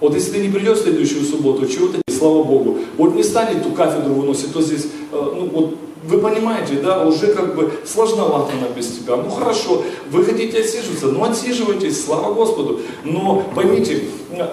Вот 0.00 0.14
если 0.14 0.32
ты 0.32 0.38
не 0.38 0.48
придешь 0.48 0.78
в 0.78 0.82
следующую 0.82 1.24
субботу, 1.24 1.66
чего-то, 1.66 2.00
слава 2.10 2.42
Богу, 2.42 2.78
вот 2.96 3.14
не 3.14 3.22
станет 3.22 3.62
ту 3.62 3.72
кафедру 3.72 4.14
выносить, 4.14 4.52
то 4.52 4.62
здесь, 4.62 4.86
э, 5.12 5.32
ну 5.36 5.48
вот, 5.52 5.74
вы 6.02 6.18
понимаете, 6.18 6.74
да, 6.82 7.04
уже 7.04 7.28
как 7.28 7.54
бы 7.54 7.72
сложновато 7.84 8.52
она 8.52 8.68
без 8.74 8.88
тебя. 8.88 9.16
Ну 9.16 9.28
хорошо, 9.30 9.82
вы 10.10 10.24
хотите 10.24 10.60
отсиживаться, 10.60 11.06
ну 11.06 11.24
отсиживайтесь, 11.24 12.04
слава 12.04 12.32
Господу. 12.32 12.80
Но 13.04 13.44
поймите, 13.54 14.04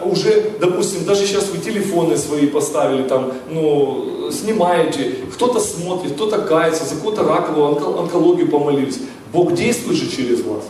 уже, 0.04 0.52
допустим, 0.60 1.06
даже 1.06 1.26
сейчас 1.26 1.50
вы 1.50 1.60
телефоны 1.60 2.18
свои 2.18 2.48
поставили, 2.48 3.04
там, 3.04 3.32
ну, 3.50 4.30
снимаете, 4.32 5.16
кто-то 5.34 5.60
смотрит, 5.60 6.14
кто-то 6.14 6.40
кается, 6.40 6.84
за 6.84 7.00
кого-то 7.00 7.24
раковую 7.24 8.00
онкологию 8.00 8.50
помолились. 8.50 9.00
Бог 9.32 9.54
действует 9.54 9.98
же 9.98 10.10
через 10.10 10.42
вас. 10.42 10.64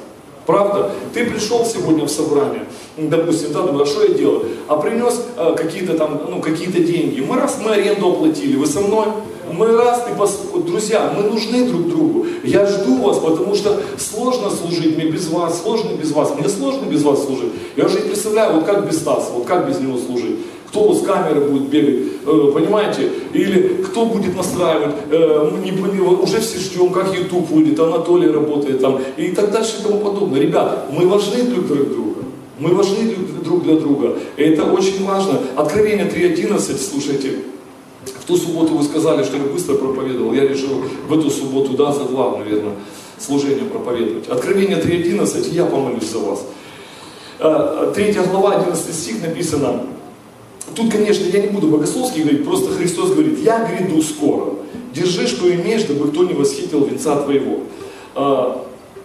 Правда? 0.46 0.92
Ты 1.14 1.26
пришел 1.26 1.66
сегодня 1.66 2.06
в 2.06 2.10
собрание, 2.10 2.66
допустим, 2.98 3.52
да, 3.52 3.64
думаю, 3.64 3.84
а 3.84 3.86
что 3.86 4.04
я 4.04 4.14
делаю? 4.14 4.46
А 4.68 4.78
принес 4.78 5.22
э, 5.36 5.56
какие-то 5.58 5.98
там, 5.98 6.22
ну, 6.30 6.40
какие-то 6.40 6.80
деньги. 6.80 7.20
Мы 7.20 7.36
раз 7.36 7.60
мы 7.62 7.72
аренду 7.72 8.10
оплатили, 8.10 8.56
вы 8.56 8.66
со 8.66 8.80
мной? 8.80 9.08
Мы 9.52 9.68
раз, 9.68 10.04
ты 10.04 10.16
пос... 10.16 10.40
друзья, 10.66 11.14
мы 11.16 11.24
нужны 11.24 11.68
друг 11.68 11.88
другу. 11.88 12.26
Я 12.44 12.66
жду 12.66 13.02
вас, 13.02 13.20
потому 13.20 13.56
что 13.56 13.80
сложно 13.98 14.50
служить 14.50 14.96
мне 14.96 15.06
без 15.06 15.28
вас, 15.30 15.62
сложно 15.62 15.92
без 16.00 16.12
вас. 16.12 16.34
Мне 16.38 16.50
сложно 16.50 16.86
без 16.86 17.04
вас 17.04 17.26
служить. 17.26 17.52
Я 17.76 17.86
уже 17.86 18.02
не 18.02 18.08
представляю, 18.10 18.56
вот 18.56 18.66
как 18.66 18.88
без 18.88 18.98
Стаса, 18.98 19.32
вот 19.34 19.46
как 19.46 19.68
без 19.68 19.80
него 19.80 19.98
служить. 19.98 20.38
Кто 20.70 20.94
с 20.94 21.02
камеры 21.02 21.42
будет 21.42 21.70
бегать, 21.70 22.12
э, 22.26 22.52
понимаете? 22.54 23.10
Или 23.34 23.82
кто 23.86 24.06
будет 24.06 24.36
настраивать, 24.36 24.96
э, 25.10 25.52
не, 25.64 25.72
не, 25.72 26.02
уже 26.02 26.40
все 26.40 26.60
ждем, 26.60 26.92
как 26.92 27.16
YouTube 27.18 27.50
выйдет, 27.50 27.80
Анатолий 27.80 28.30
работает 28.30 28.82
там, 28.82 29.00
и 29.16 29.30
так 29.30 29.52
дальше 29.52 29.78
и 29.80 29.84
тому 29.84 30.00
подобное. 30.02 30.42
Ребята, 30.42 30.86
мы 30.92 31.08
важны 31.08 31.44
друг 31.44 31.68
для 31.68 31.84
друга. 31.84 32.22
Мы 32.60 32.74
важны 32.74 33.16
друг 33.46 33.64
для 33.64 33.76
друга. 33.76 34.18
И 34.36 34.44
это 34.44 34.66
очень 34.66 35.06
важно. 35.06 35.40
Откровение 35.56 36.06
3.11, 36.06 36.78
слушайте, 36.78 37.40
в 38.28 38.30
ту 38.30 38.36
субботу 38.36 38.76
вы 38.76 38.84
сказали, 38.84 39.24
что 39.24 39.38
я 39.38 39.44
быстро 39.44 39.76
проповедовал. 39.76 40.34
Я 40.34 40.46
решил 40.46 40.84
в 41.08 41.18
эту 41.18 41.30
субботу, 41.30 41.78
да, 41.78 41.94
за 41.94 42.04
два, 42.04 42.38
наверное, 42.38 42.74
служения 43.18 43.64
проповедовать. 43.64 44.28
Откровение 44.28 44.78
3.11, 44.78 45.54
я 45.54 45.64
помолюсь 45.64 46.12
за 46.12 46.20
вас. 46.20 46.46
Э, 47.40 47.90
третья 47.96 48.24
глава, 48.24 48.58
11 48.58 48.94
стих 48.94 49.26
написано. 49.26 49.84
Тут, 50.76 50.92
конечно, 50.92 51.24
я 51.24 51.40
не 51.40 51.48
буду 51.48 51.68
богословски 51.70 52.20
говорить, 52.20 52.44
просто 52.44 52.72
Христос 52.72 53.12
говорит, 53.12 53.40
я 53.40 53.66
гряду 53.66 54.02
скоро. 54.02 54.56
Держи, 54.94 55.26
что 55.26 55.50
имеешь, 55.50 55.84
дабы 55.84 56.10
кто 56.12 56.26
не 56.26 56.34
восхитил 56.34 56.84
венца 56.84 57.16
твоего. 57.16 57.60
Э, 58.14 58.56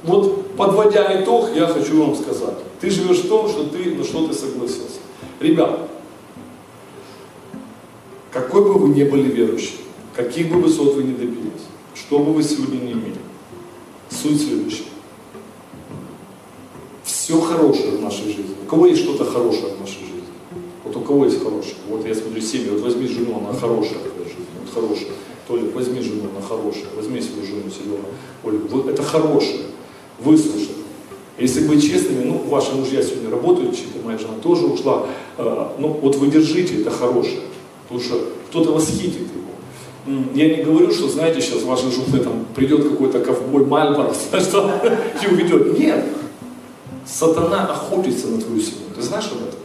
вот 0.03 0.57
подводя 0.57 1.23
итог, 1.23 1.51
я 1.55 1.69
хочу 1.69 2.03
вам 2.03 2.17
сказать. 2.17 2.57
Ты 2.81 2.91
живешь 2.91 3.19
в 3.19 3.29
том, 3.29 3.49
что 3.49 3.67
ты, 3.67 3.95
на 3.95 4.03
что 4.03 4.27
ты 4.27 4.35
согласился. 4.35 4.99
Ребят, 5.39 5.92
какой 8.33 8.65
бы 8.65 8.75
вы 8.75 8.89
ни 8.89 9.05
были 9.05 9.31
верующим, 9.31 9.77
каких 10.15 10.51
бы 10.51 10.61
высот 10.61 10.95
вы 10.95 11.05
ни 11.05 11.13
добились, 11.13 11.67
что 11.95 12.19
бы 12.19 12.33
вы 12.33 12.43
сегодня 12.43 12.79
не 12.79 12.93
имели, 12.93 13.19
суть 14.11 14.41
следующая. 14.41 14.85
Все 17.05 17.41
хорошее 17.41 17.93
в 17.93 18.03
нашей 18.03 18.27
жизни. 18.27 18.55
У 18.65 18.67
кого 18.67 18.87
есть 18.87 19.03
что-то 19.03 19.25
хорошее 19.25 19.75
в 19.75 19.81
нашей 19.81 20.01
жизни? 20.01 20.23
Вот 20.85 20.97
у 20.97 21.01
кого 21.01 21.27
есть 21.27 21.43
хорошее? 21.43 21.77
Вот 21.89 22.07
я 22.07 22.15
смотрю 22.15 22.41
семьи, 22.41 22.71
вот 22.71 22.81
возьми 22.81 23.07
жену, 23.07 23.39
она 23.39 23.59
хорошая 23.59 23.99
в 23.99 24.13
твоей 24.13 24.29
жизни, 24.29 24.47
вот 24.61 24.73
хорошая. 24.73 25.13
Толик, 25.47 25.75
возьми 25.75 26.01
жену, 26.01 26.23
она 26.35 26.41
хорошая, 26.47 26.87
возьми 26.97 27.21
свою 27.21 27.45
жену, 27.45 27.63
Серега. 27.71 27.99
Оля, 28.45 28.59
вот 28.71 28.89
это 28.89 29.03
хорошее, 29.03 29.67
выслушай. 30.21 30.69
Если 31.39 31.67
быть 31.67 31.83
честными, 31.83 32.25
ну, 32.25 32.39
ваши 32.49 32.73
мужья 32.75 33.03
сегодня 33.03 33.31
работают, 33.31 33.77
чьи-то 33.77 34.05
моя 34.05 34.19
жена 34.19 34.35
тоже 34.43 34.67
ушла, 34.67 35.07
э, 35.39 35.69
ну, 35.79 35.89
вот 35.89 36.17
вы 36.17 36.29
держите, 36.29 36.81
это 36.81 36.91
хорошее. 36.91 37.41
Потому 37.93 38.09
что 38.09 38.29
кто-то 38.49 38.73
восхитит 38.73 39.15
его. 39.15 40.23
Я 40.35 40.57
не 40.57 40.63
говорю, 40.63 40.91
что, 40.91 41.09
знаете, 41.09 41.43
сейчас 41.43 41.61
в 41.61 41.67
вашей 41.67 41.91
журнале 41.91 42.25
там 42.25 42.47
придет 42.55 42.89
какой-то 42.89 43.21
ковбой 43.21 43.67
Мальборо, 43.67 44.15
и 45.23 45.27
уведет. 45.27 45.79
Нет. 45.79 46.07
Сатана 47.05 47.67
охотится 47.67 48.29
на 48.29 48.41
твою 48.41 48.63
семью. 48.63 48.87
Ты 48.97 49.03
знаешь 49.03 49.27
об 49.27 49.47
этом? 49.47 49.61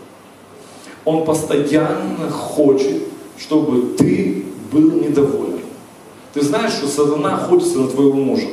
Он 1.05 1.23
постоянно 1.23 2.29
хочет, 2.29 3.03
чтобы 3.37 3.95
ты 3.97 4.43
был 4.73 4.91
недоволен. 4.91 5.61
Ты 6.33 6.41
знаешь, 6.41 6.73
что 6.73 6.87
сатана 6.87 7.35
охотится 7.35 7.79
на 7.79 7.87
твоего 7.87 8.13
мужа? 8.13 8.47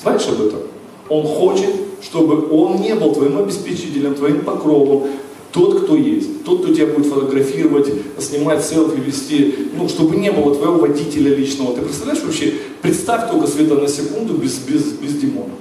Знаешь 0.00 0.26
об 0.28 0.40
этом? 0.40 0.60
Он 1.08 1.26
хочет, 1.26 1.74
чтобы 2.00 2.48
он 2.48 2.76
не 2.76 2.94
был 2.94 3.12
твоим 3.12 3.38
обеспечителем, 3.38 4.14
твоим 4.14 4.44
покровом, 4.44 5.08
тот, 5.52 5.82
кто 5.82 5.96
есть, 5.96 6.44
тот, 6.44 6.62
кто 6.62 6.74
тебя 6.74 6.86
будет 6.86 7.06
фотографировать, 7.06 7.92
снимать 8.18 8.64
селфи, 8.64 9.00
вести, 9.00 9.54
ну, 9.76 9.88
чтобы 9.88 10.16
не 10.16 10.30
было 10.30 10.54
твоего 10.54 10.78
водителя 10.78 11.34
личного. 11.34 11.74
Ты 11.74 11.82
представляешь 11.82 12.22
вообще, 12.22 12.54
представь 12.82 13.30
только, 13.30 13.46
Света, 13.46 13.74
на 13.74 13.88
секунду 13.88 14.34
без, 14.34 14.58
без, 14.58 14.84
без 14.92 15.14
Димона. 15.14 15.54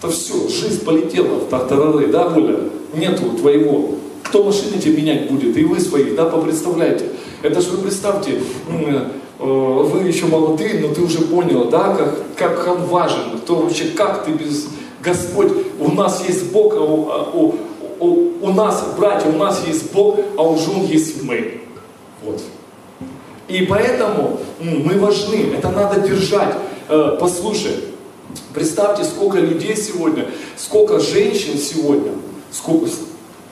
Это 0.00 0.12
все, 0.12 0.48
жизнь 0.48 0.84
полетела 0.84 1.36
в 1.38 1.48
тартарары, 1.48 2.08
да, 2.08 2.26
Оля? 2.26 2.58
Нету 2.94 3.30
твоего. 3.38 3.94
Кто 4.22 4.44
машины 4.44 4.80
тебе 4.80 5.00
менять 5.00 5.30
будет? 5.30 5.56
И 5.56 5.64
вы 5.64 5.80
своих, 5.80 6.14
да, 6.14 6.26
попредставляйте. 6.26 7.06
Это 7.42 7.60
же 7.60 7.70
вы 7.70 7.78
представьте, 7.78 8.38
э, 8.68 9.08
вы 9.38 10.06
еще 10.06 10.26
молодые, 10.26 10.80
но 10.80 10.94
ты 10.94 11.02
уже 11.02 11.20
понял, 11.20 11.68
да, 11.70 11.94
как, 12.36 12.36
как 12.36 12.76
он 12.76 12.84
важен, 12.86 13.38
кто 13.42 13.56
вообще, 13.56 13.84
как 13.96 14.24
ты 14.24 14.32
без... 14.32 14.68
Господь, 15.02 15.52
у 15.80 15.90
нас 15.90 16.22
есть 16.28 16.52
Бог, 16.52 16.74
а 16.74 16.80
у, 16.80 17.08
а 17.10 17.30
у, 17.34 17.54
у, 18.02 18.46
у 18.46 18.52
нас, 18.52 18.84
братья, 18.98 19.28
у 19.28 19.36
нас 19.36 19.62
есть 19.66 19.92
Бог, 19.92 20.18
а 20.36 20.42
у 20.42 20.58
жен 20.58 20.84
есть 20.84 21.22
мы. 21.22 21.60
Вот. 22.24 22.42
И 23.48 23.66
поэтому 23.66 24.40
мы 24.60 24.98
важны, 24.98 25.52
это 25.56 25.70
надо 25.70 26.00
держать. 26.00 26.54
Э, 26.88 27.16
послушай, 27.20 27.72
представьте, 28.54 29.04
сколько 29.04 29.38
людей 29.38 29.76
сегодня, 29.76 30.26
сколько 30.56 30.98
женщин 31.00 31.58
сегодня, 31.58 32.12
сколько, 32.50 32.88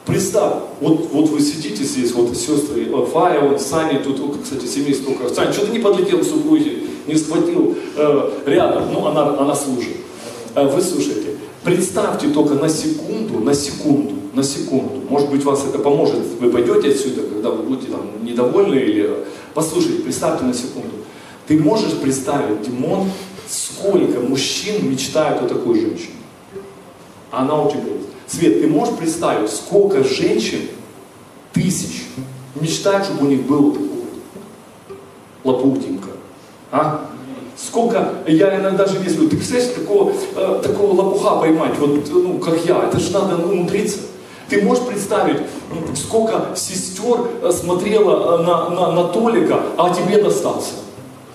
Представь, 0.06 0.54
вот, 0.80 1.10
вот 1.12 1.28
вы 1.28 1.40
сидите 1.40 1.84
здесь, 1.84 2.12
вот 2.12 2.34
сестры, 2.36 2.88
э, 2.90 3.06
Фая, 3.12 3.40
вот 3.40 3.60
Саня, 3.60 4.00
тут, 4.00 4.42
кстати, 4.42 4.64
семейство. 4.64 5.12
Саня, 5.32 5.52
что 5.52 5.66
ты 5.66 5.72
не 5.72 5.78
подлетел 5.78 6.18
к 6.18 6.24
супруге, 6.24 6.84
не 7.06 7.14
схватил 7.14 7.76
э, 7.96 8.30
рядом? 8.46 8.92
Ну, 8.92 9.06
она, 9.06 9.38
она 9.38 9.54
служит. 9.54 9.96
Э, 10.54 10.66
вы 10.66 10.80
слушайте, 10.80 11.36
представьте 11.62 12.28
только 12.28 12.54
на 12.54 12.68
секунду, 12.68 13.40
на 13.40 13.54
секунду, 13.54 14.14
на 14.32 14.42
секунду, 14.42 15.02
может 15.08 15.30
быть, 15.30 15.44
вас 15.44 15.64
это 15.64 15.78
поможет, 15.78 16.18
вы 16.40 16.50
пойдете 16.50 16.90
отсюда, 16.90 17.22
когда 17.22 17.50
вы 17.50 17.62
будете 17.62 17.90
там 17.90 18.24
недовольны 18.24 18.76
или... 18.76 19.10
Послушайте, 19.54 20.02
представьте 20.02 20.44
на 20.44 20.54
секунду. 20.54 20.90
Ты 21.48 21.58
можешь 21.58 21.94
представить, 21.94 22.62
Димон, 22.62 23.10
сколько 23.48 24.20
мужчин 24.20 24.88
мечтают 24.88 25.42
о 25.42 25.48
такой 25.48 25.80
женщине? 25.80 26.14
Она 27.32 27.60
у 27.62 27.70
тебя 27.70 27.80
есть. 27.80 28.08
Свет, 28.28 28.60
ты 28.60 28.68
можешь 28.68 28.94
представить, 28.94 29.50
сколько 29.50 30.04
женщин, 30.04 30.60
тысяч, 31.52 32.04
мечтают, 32.54 33.06
чтобы 33.06 33.26
у 33.26 33.28
них 33.28 33.42
был 33.42 33.72
такой 33.72 33.88
лопутинка? 35.42 36.10
А? 36.70 37.10
Сколько, 37.56 38.14
я 38.28 38.58
иногда 38.60 38.86
же 38.86 38.98
веселю, 38.98 39.28
ты 39.28 39.36
представляешь, 39.36 39.74
такого, 39.74 40.12
э, 40.36 40.60
такого 40.62 40.94
лопуха 40.94 41.36
поймать, 41.36 41.76
вот, 41.78 42.08
ну, 42.10 42.38
как 42.38 42.64
я, 42.64 42.84
это 42.84 42.98
же 43.00 43.12
надо 43.12 43.36
умудриться. 43.36 43.98
Ты 44.50 44.62
можешь 44.62 44.84
представить, 44.84 45.38
сколько 45.94 46.56
сестер 46.56 47.20
э, 47.40 47.52
смотрела 47.52 48.40
э, 48.40 48.42
на, 48.42 48.68
на, 48.70 48.92
на 48.92 49.04
Толика, 49.04 49.60
а 49.78 49.94
тебе 49.94 50.20
достался? 50.20 50.72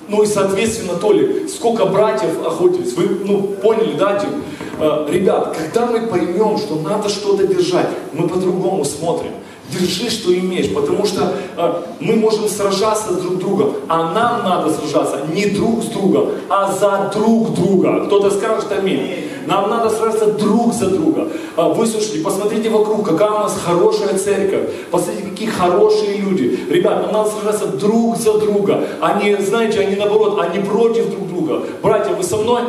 Ну 0.10 0.22
и, 0.22 0.26
соответственно, 0.26 0.96
Толик, 0.96 1.50
сколько 1.50 1.86
братьев 1.86 2.46
охотились. 2.46 2.94
Вы, 2.94 3.22
ну, 3.24 3.42
поняли, 3.42 3.94
да, 3.98 4.20
Тим? 4.20 4.44
Э, 4.80 5.08
ребят, 5.10 5.56
когда 5.58 5.86
мы 5.86 6.08
поймем, 6.08 6.58
что 6.58 6.76
надо 6.76 7.08
что-то 7.08 7.48
держать, 7.48 7.88
мы 8.12 8.28
по-другому 8.28 8.84
смотрим. 8.84 9.32
Держи, 9.72 10.10
что 10.10 10.38
имеешь, 10.38 10.72
потому 10.74 11.06
что 11.06 11.34
э, 11.56 11.74
мы 12.02 12.18
можем 12.18 12.50
сражаться 12.50 13.14
друг 13.14 13.36
с 13.36 13.38
другом, 13.38 13.76
а 13.88 14.12
нам 14.14 14.44
надо 14.44 14.74
сражаться 14.74 15.22
не 15.34 15.46
друг 15.46 15.84
с 15.84 15.88
другом, 15.88 16.32
а 16.50 16.70
за 16.74 17.12
друг 17.18 17.54
друга. 17.54 18.06
Кто-то 18.08 18.30
скажет 18.30 18.70
аминь. 18.78 19.26
Нам 19.46 19.70
надо 19.70 19.90
сражаться 19.90 20.28
друг 20.34 20.74
за 20.74 20.90
друга. 20.90 21.28
Э, 21.58 21.74
выслушайте, 21.74 22.20
посмотрите 22.20 22.70
вокруг, 22.70 23.06
какая 23.06 23.32
у 23.32 23.40
нас 23.40 23.58
хорошая 23.64 24.18
церковь. 24.18 24.70
Посмотрите, 24.92 25.30
какие 25.30 25.50
хорошие 25.50 26.18
люди. 26.18 26.60
Ребят, 26.70 27.04
нам 27.04 27.14
надо 27.14 27.30
сражаться 27.30 27.68
друг 27.68 28.18
за 28.18 28.38
друга. 28.38 28.88
Они, 29.02 29.36
знаете, 29.36 29.80
они 29.80 29.96
наоборот, 29.96 30.40
они 30.40 30.64
против 30.64 31.10
друг 31.10 31.28
друга. 31.28 31.64
Братья, 31.82 32.14
вы 32.14 32.24
со 32.24 32.38
мной? 32.38 32.62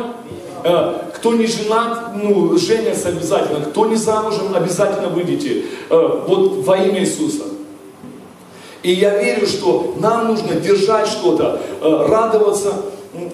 Э, 0.63 0.93
кто 1.15 1.33
не 1.33 1.47
женат, 1.47 2.13
ну, 2.15 2.57
женятся 2.57 3.09
обязательно. 3.09 3.65
Кто 3.65 3.85
не 3.87 3.95
замужем, 3.95 4.55
обязательно 4.55 5.09
выйдете. 5.09 5.63
Э, 5.89 6.23
вот 6.27 6.65
во 6.65 6.77
имя 6.77 7.01
Иисуса. 7.01 7.43
И 8.83 8.91
я 8.91 9.21
верю, 9.21 9.47
что 9.47 9.95
нам 9.99 10.27
нужно 10.27 10.55
держать 10.55 11.07
что-то, 11.07 11.59
э, 11.81 12.05
радоваться, 12.07 12.73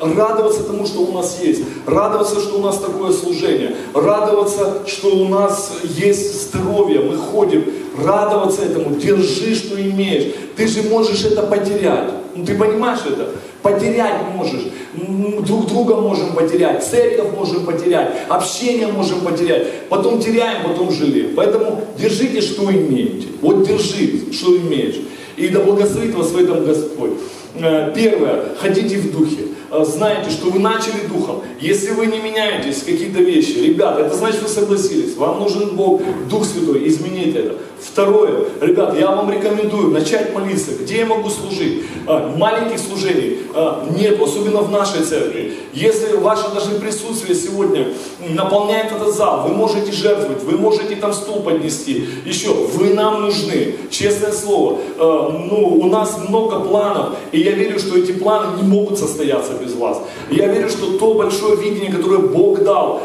радоваться 0.02 0.64
тому, 0.64 0.86
что 0.86 1.02
у 1.02 1.12
нас 1.12 1.40
есть, 1.42 1.64
радоваться, 1.86 2.40
что 2.40 2.60
у 2.60 2.62
нас 2.62 2.80
такое 2.80 3.12
служение, 3.12 3.76
радоваться, 3.94 4.84
что 4.88 5.16
у 5.16 5.28
нас 5.28 5.72
есть 5.84 6.50
здоровье, 6.50 7.02
мы 7.02 7.18
ходим, 7.18 7.66
радоваться 8.02 8.64
этому, 8.64 8.96
держи, 8.96 9.56
что 9.56 9.80
имеешь. 9.80 10.34
Ты 10.56 10.68
же 10.68 10.84
можешь 10.84 11.24
это 11.26 11.44
потерять. 11.44 12.12
Ну, 12.36 12.46
ты 12.46 12.56
понимаешь 12.56 13.02
это? 13.06 13.30
Потерять 13.62 14.22
можешь. 14.36 14.64
Друг 14.94 15.68
друга 15.68 15.96
можем 15.96 16.34
потерять, 16.34 16.84
церковь 16.84 17.32
можем 17.36 17.66
потерять, 17.66 18.12
общение 18.28 18.88
можем 18.88 19.22
потерять. 19.22 19.88
Потом 19.90 20.22
теряем, 20.22 20.64
потом 20.68 20.92
жалеем. 20.92 21.34
Поэтому 21.36 21.82
держите, 21.98 22.42
что 22.42 22.70
имеете. 22.72 23.28
Вот 23.42 23.66
держи, 23.66 24.32
что 24.34 24.56
имеешь. 24.58 25.00
И 25.38 25.48
да 25.50 25.62
благословит 25.62 26.14
вас 26.14 26.30
в 26.30 26.38
этом 26.38 26.66
Господь. 26.66 27.14
Э, 27.56 27.92
первое, 27.96 28.56
ходите 28.60 28.98
в 28.98 29.12
духе. 29.12 29.48
Э, 29.74 29.84
знаете, 29.84 30.30
что 30.30 30.52
вы 30.52 30.60
начали 30.60 31.08
духом. 31.08 31.42
Если 31.60 31.92
вы 31.92 32.06
не 32.06 32.20
меняетесь, 32.20 32.84
какие-то 32.84 33.20
вещи, 33.20 33.58
ребята, 33.58 34.02
это 34.02 34.16
значит, 34.16 34.44
вы 34.44 34.48
согласились. 34.48 35.16
Вам 35.16 35.40
нужен 35.40 35.76
Бог, 35.76 36.02
Дух 36.30 36.46
Святой, 36.46 36.88
изменить 36.88 37.36
это. 37.36 37.58
Второе, 37.84 38.46
ребят, 38.62 38.98
я 38.98 39.12
вам 39.12 39.30
рекомендую 39.32 39.92
начать 39.92 40.34
молиться. 40.34 40.72
Где 40.80 41.00
я 41.00 41.06
могу 41.06 41.30
служить? 41.30 41.84
А, 42.08 42.34
маленьких 42.38 42.80
служений 42.80 43.40
а, 43.54 43.86
нет, 43.98 44.22
особенно 44.22 44.62
в 44.62 44.72
нашей 44.72 45.04
церкви. 45.04 45.54
Если 45.74 46.16
ваше 46.16 46.44
даже 46.54 46.80
присутствие 46.80 47.36
сегодня 47.36 47.88
наполняет 48.30 48.92
этот 48.92 49.14
зал, 49.14 49.48
вы 49.48 49.56
можете 49.56 49.92
жертвовать, 49.92 50.44
вы 50.44 50.58
можете 50.58 50.96
там 50.96 51.14
стул 51.14 51.42
поднести. 51.42 52.08
Еще, 52.26 52.54
вы 52.54 52.94
нам 52.94 53.22
нужны, 53.22 53.76
честное 53.90 54.32
слово. 54.32 54.80
Ну, 54.98 55.80
у 55.82 55.88
нас 55.88 56.18
много 56.30 56.60
планов, 56.60 57.16
и 57.32 57.40
я 57.40 57.52
верю, 57.52 57.80
что 57.80 57.98
эти 57.98 58.12
планы 58.12 58.62
не 58.62 58.68
могут 58.68 59.00
состояться 59.00 59.54
без 59.64 59.74
вас. 59.76 60.02
Я 60.30 60.48
верю, 60.48 60.70
что 60.70 60.98
то 60.98 61.14
большое 61.14 61.56
видение, 61.58 61.92
которое 61.92 62.20
Бог 62.20 62.64
дал, 62.64 63.02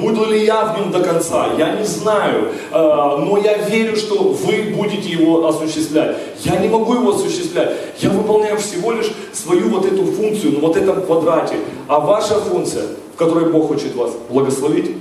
буду 0.00 0.26
ли 0.26 0.44
я 0.44 0.66
в 0.66 0.78
нем 0.78 0.90
до 0.90 1.00
конца, 1.00 1.48
я 1.58 1.74
не 1.76 1.84
знаю, 1.84 2.52
но 2.70 3.38
я 3.42 3.58
верю, 3.58 3.96
что 3.96 4.22
вы 4.22 4.74
будете 4.76 5.08
его 5.08 5.46
осуществлять. 5.46 6.16
Я 6.44 6.56
не 6.56 6.68
могу 6.68 6.94
его 6.94 7.10
осуществлять. 7.10 7.72
Я 7.98 8.10
выполняю 8.10 8.58
всего 8.58 8.92
лишь 8.92 9.10
свою 9.32 9.68
вот 9.68 9.84
эту 9.84 10.04
функцию 10.04 10.52
на 10.52 10.60
вот 10.60 10.76
этом 10.76 11.02
квадрате. 11.02 11.56
А 11.88 12.00
ваша 12.00 12.34
функция, 12.34 12.84
в 13.14 13.16
которой 13.16 13.50
Бог 13.50 13.68
хочет 13.68 13.94
вас 13.94 14.12
благословить, 14.30 14.96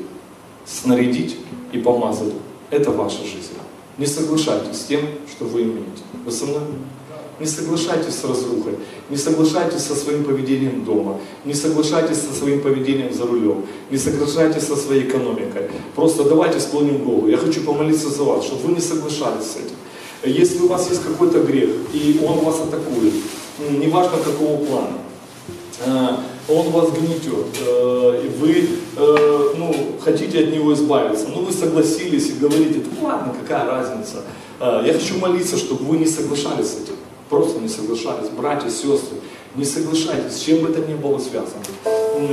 снарядить 0.65 1.38
и 1.71 1.77
помазать, 1.77 2.33
это 2.71 2.91
ваша 2.91 3.19
жизнь. 3.19 3.53
Не 3.97 4.05
соглашайтесь 4.05 4.81
с 4.81 4.83
тем, 4.86 5.01
что 5.29 5.45
вы 5.45 5.63
имеете. 5.63 6.03
Вы 6.23 6.31
со 6.31 6.45
мной? 6.45 6.62
Не 7.39 7.45
соглашайтесь 7.45 8.15
с 8.15 8.23
разрухой, 8.23 8.73
не 9.12 9.17
соглашайтесь 9.17 9.84
со 9.84 9.95
своим 9.95 10.23
поведением 10.23 10.84
дома, 10.84 11.19
не 11.45 11.54
соглашайтесь 11.54 12.19
со 12.21 12.34
своим 12.34 12.62
поведением 12.62 13.13
за 13.13 13.28
рулем, 13.28 13.63
не 13.91 13.97
соглашайтесь 13.97 14.63
со 14.63 14.76
своей 14.76 15.04
экономикой. 15.04 15.69
Просто 15.95 16.23
давайте 16.23 16.60
склоним 16.60 17.04
голову. 17.04 17.28
Я 17.28 17.38
хочу 17.38 17.62
помолиться 17.62 18.10
за 18.10 18.23
вас, 18.23 18.43
чтобы 18.43 18.69
вы 18.69 18.73
не 18.73 18.82
соглашались 18.82 19.45
с 19.45 19.56
этим. 19.58 19.76
Если 20.23 20.60
у 20.62 20.67
вас 20.67 20.89
есть 20.89 21.04
какой-то 21.04 21.41
грех, 21.41 21.69
и 21.93 22.19
он 22.28 22.39
вас 22.39 22.60
атакует, 22.60 23.13
неважно 23.69 24.17
какого 24.17 24.65
плана, 24.65 24.97
э, 25.86 26.08
он 26.50 26.69
вас 26.71 26.89
гнетет, 26.91 27.56
э, 27.60 28.23
и 28.26 28.30
вы 28.39 28.67
э, 28.95 29.54
ну, 29.58 29.76
хотите 30.02 30.39
от 30.39 30.52
него 30.52 30.73
избавиться, 30.73 31.28
но 31.28 31.41
вы 31.41 31.54
согласились 31.54 32.30
и 32.30 32.34
говорите, 32.34 32.82
ну 33.00 33.08
ладно, 33.08 33.36
какая 33.39 33.65
разница. 33.65 34.23
Я 34.60 34.91
хочу 34.91 35.19
молиться, 35.19 35.56
чтобы 35.56 35.86
вы 35.86 35.97
не 35.97 36.08
соглашались 36.08 36.69
с 36.69 36.82
этим. 36.82 36.95
Просто 37.29 37.59
не 37.59 37.67
соглашались, 37.67 38.29
братья, 38.29 38.69
сестры, 38.69 39.17
не 39.55 39.65
соглашайтесь, 39.65 40.33
с 40.37 40.39
чем 40.39 40.59
бы 40.59 40.69
это 40.69 40.79
ни 40.79 40.93
было 40.93 41.19
связано. 41.19 41.61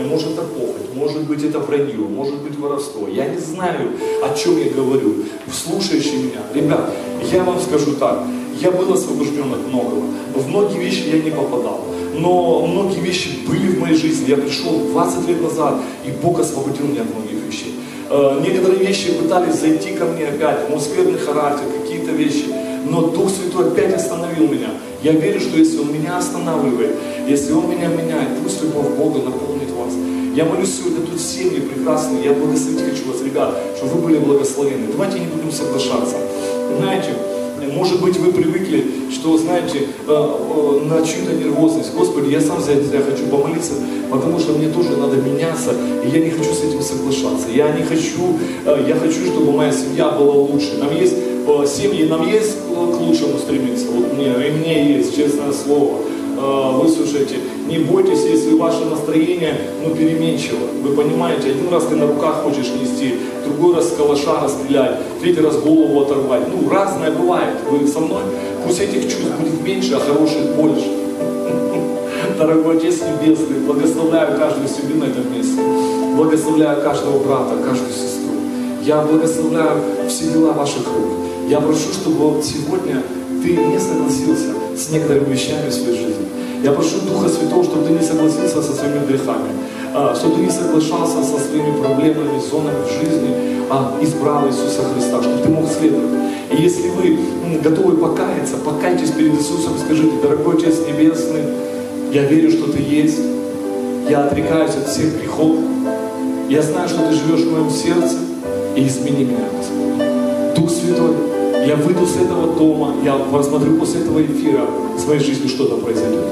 Может 0.09 0.33
это 0.33 0.42
похоть, 0.42 0.94
может 0.94 1.22
быть 1.24 1.42
это 1.42 1.59
вранье, 1.59 1.96
может 1.96 2.37
быть 2.37 2.57
воровство. 2.57 3.09
Я 3.09 3.26
не 3.26 3.38
знаю, 3.38 3.90
о 4.22 4.37
чем 4.37 4.57
я 4.57 4.70
говорю. 4.70 5.16
Слушающие 5.52 6.16
меня, 6.18 6.42
ребят, 6.54 6.90
я 7.33 7.42
вам 7.42 7.61
скажу 7.61 7.96
так, 7.96 8.24
я 8.61 8.70
был 8.70 8.92
освобожден 8.92 9.52
от 9.52 9.66
многого. 9.66 10.04
В 10.35 10.48
многие 10.48 10.78
вещи 10.78 11.09
я 11.12 11.20
не 11.20 11.30
попадал. 11.30 11.80
Но 12.14 12.64
многие 12.66 13.00
вещи 13.00 13.40
были 13.48 13.72
в 13.72 13.80
моей 13.80 13.96
жизни. 13.96 14.30
Я 14.30 14.37
пришел 14.37 14.78
20 14.78 15.28
лет 15.28 15.42
назад, 15.42 15.74
и 16.07 16.11
Бог 16.22 16.38
освободил 16.38 16.87
меня 16.87 17.02
от 17.02 17.12
многих 17.12 17.44
вещей. 17.44 17.74
Э, 18.11 18.40
некоторые 18.40 18.78
вещи 18.78 19.12
пытались 19.12 19.57
зайти 19.57 19.94
ко 19.94 20.04
мне 20.04 20.28
опять, 20.28 20.70
мой 20.70 20.78
характер, 21.18 21.64
какие-то 21.80 22.12
вещи 22.12 22.63
но 22.85 23.09
Дух 23.09 23.31
Святой 23.31 23.68
опять 23.68 23.94
остановил 23.94 24.49
меня. 24.49 24.70
Я 25.03 25.12
верю, 25.12 25.40
что 25.40 25.57
если 25.59 25.79
Он 25.79 25.92
меня 25.92 26.18
останавливает, 26.18 26.94
если 27.29 27.53
Он 27.53 27.70
меня 27.70 27.88
меняет, 27.88 28.38
пусть 28.42 28.62
любовь 28.62 28.88
Бога 28.97 29.20
наполнит 29.20 29.70
вас. 29.70 29.92
Я 30.35 30.44
молюсь 30.44 30.77
сегодня 30.77 31.07
тут 31.07 31.20
семьи 31.20 31.61
прекрасные, 31.61 32.25
я 32.25 32.33
благословить 32.33 32.81
хочу 32.81 33.09
вас, 33.12 33.23
ребят, 33.23 33.55
чтобы 33.77 33.94
вы 33.94 34.03
были 34.03 34.18
благословены. 34.18 34.88
Давайте 34.90 35.20
не 35.20 35.27
будем 35.27 35.53
соглашаться. 35.53 36.16
Знаете, 36.77 37.11
может 37.73 38.01
быть, 38.01 38.16
вы 38.16 38.33
привыкли, 38.33 39.11
что, 39.11 39.37
знаете, 39.38 39.79
э, 40.07 40.09
э, 40.09 40.81
на 40.87 41.07
чью-то 41.07 41.33
нервозность. 41.35 41.94
Господи, 41.94 42.31
я 42.31 42.40
сам 42.40 42.61
за 42.61 42.73
это 42.73 43.01
хочу 43.03 43.27
помолиться, 43.27 43.75
потому 44.11 44.38
что 44.38 44.53
мне 44.53 44.68
тоже 44.68 44.97
надо 44.97 45.16
меняться, 45.16 45.73
и 46.05 46.09
я 46.09 46.25
не 46.25 46.31
хочу 46.31 46.53
с 46.53 46.62
этим 46.62 46.83
соглашаться. 46.83 47.49
Я 47.55 47.73
не 47.73 47.83
хочу, 47.83 48.38
э, 48.66 48.85
я 48.88 48.97
хочу, 48.97 49.27
чтобы 49.27 49.53
моя 49.53 49.73
семья 49.73 50.11
была 50.11 50.35
лучше. 50.35 50.77
Нам 50.79 50.94
есть 50.94 51.14
семьи, 51.66 52.04
нам 52.04 52.26
есть 52.30 52.59
к 52.66 53.00
лучшему 53.00 53.38
стремиться. 53.38 53.87
Вот 53.90 54.12
мне, 54.12 54.26
и 54.26 54.50
мне 54.52 54.96
есть, 54.96 55.16
честное 55.16 55.52
слово. 55.52 55.98
Выслушайте, 56.37 57.37
не 57.68 57.78
бойтесь, 57.78 58.24
если 58.24 58.54
ваше 58.54 58.85
настроение 58.85 59.54
ну, 59.83 59.94
переменчиво. 59.94 60.59
Вы 60.83 60.94
понимаете, 60.94 61.50
один 61.50 61.68
раз 61.70 61.85
ты 61.85 61.96
на 61.96 62.07
руках 62.07 62.42
хочешь 62.42 62.70
нести, 62.70 63.14
другой 63.44 63.76
раз 63.76 63.94
калаша 63.96 64.40
расстрелять, 64.42 64.98
третий 65.20 65.40
раз 65.40 65.57
голову 65.59 66.02
оторвать. 66.02 66.42
Ну, 66.52 66.68
разное 66.68 67.11
бывает. 67.12 67.57
Вы 67.70 67.87
со 67.87 68.00
мной? 68.00 68.22
Пусть 68.66 68.80
этих 68.80 69.04
чувств 69.04 69.33
будет 69.38 69.62
меньше, 69.62 69.94
а 69.94 70.00
хороших 70.00 70.57
больше. 70.57 70.87
Дорогой 72.38 72.78
Отец 72.78 73.00
Небесный, 73.00 73.61
благословляю 73.61 74.37
каждую 74.37 74.68
семью 74.68 74.98
на 74.98 75.04
этом 75.04 75.33
месте. 75.33 75.61
Благословляю 76.16 76.83
каждого 76.83 77.18
брата, 77.22 77.57
каждую 77.64 77.92
сестру. 77.92 78.35
Я 78.83 79.02
благословляю 79.02 79.80
все 80.09 80.30
дела 80.30 80.52
ваших 80.52 80.87
рук. 80.87 81.23
Я 81.48 81.61
прошу, 81.61 81.92
чтобы 81.92 82.42
сегодня 82.42 83.02
ты 83.42 83.57
не 83.57 83.78
согласился 83.78 84.54
с 84.76 84.90
некоторыми 84.90 85.35
вещами 85.35 85.68
в 85.68 85.74
своей 85.74 85.98
жизни. 85.98 86.26
Я 86.62 86.72
прошу 86.72 87.00
Духа 87.07 87.28
Святого, 87.28 87.62
чтобы 87.62 87.87
ты 87.87 87.92
не 87.92 88.00
согласился 88.02 88.62
со 88.62 88.72
своими 88.72 89.04
грехами, 89.07 89.50
а, 89.94 90.14
чтобы 90.14 90.37
ты 90.37 90.40
не 90.42 90.50
соглашался 90.50 91.22
со 91.22 91.38
своими 91.38 91.78
проблемами, 91.78 92.40
зонами 92.40 92.83
в 92.85 92.88
жизни, 92.88 93.66
а 93.68 93.94
избрал 94.00 94.48
Иисуса 94.48 94.85
Христа, 94.94 95.22
чтобы 95.22 95.42
ты 95.42 95.48
мог 95.50 95.70
следовать. 95.70 96.11
И 96.50 96.62
если 96.62 96.88
вы 96.88 97.18
готовы 97.62 97.98
покаяться, 97.98 98.57
покайтесь 98.57 99.11
перед 99.11 99.35
Иисусом, 99.35 99.74
скажите, 99.85 100.16
дорогой 100.22 100.57
Отец 100.57 100.76
Небесный, 100.87 101.42
я 102.12 102.24
верю, 102.24 102.50
что 102.50 102.72
Ты 102.72 102.78
есть, 102.78 103.20
я 104.09 104.24
отрекаюсь 104.24 104.74
от 104.74 104.88
всех 104.88 105.20
грехов, 105.20 105.57
я 106.48 106.62
знаю, 106.62 106.88
что 106.88 107.07
Ты 107.07 107.14
живешь 107.14 107.46
в 107.46 107.52
моем 107.52 107.70
сердце, 107.70 108.16
и 108.76 108.87
измени 108.87 109.24
меня, 109.24 109.44
Господь. 109.57 110.54
Дух 110.57 110.70
Святой, 110.70 111.34
я 111.66 111.77
выйду 111.77 112.07
с 112.07 112.16
этого 112.16 112.55
дома, 112.55 112.94
я 113.03 113.14
посмотрю 113.14 113.77
после 113.79 114.00
этого 114.00 114.22
эфира, 114.22 114.66
в 114.96 115.00
своей 115.00 115.20
жизни 115.20 115.48
что-то 115.48 115.77
произойдет. 115.77 116.24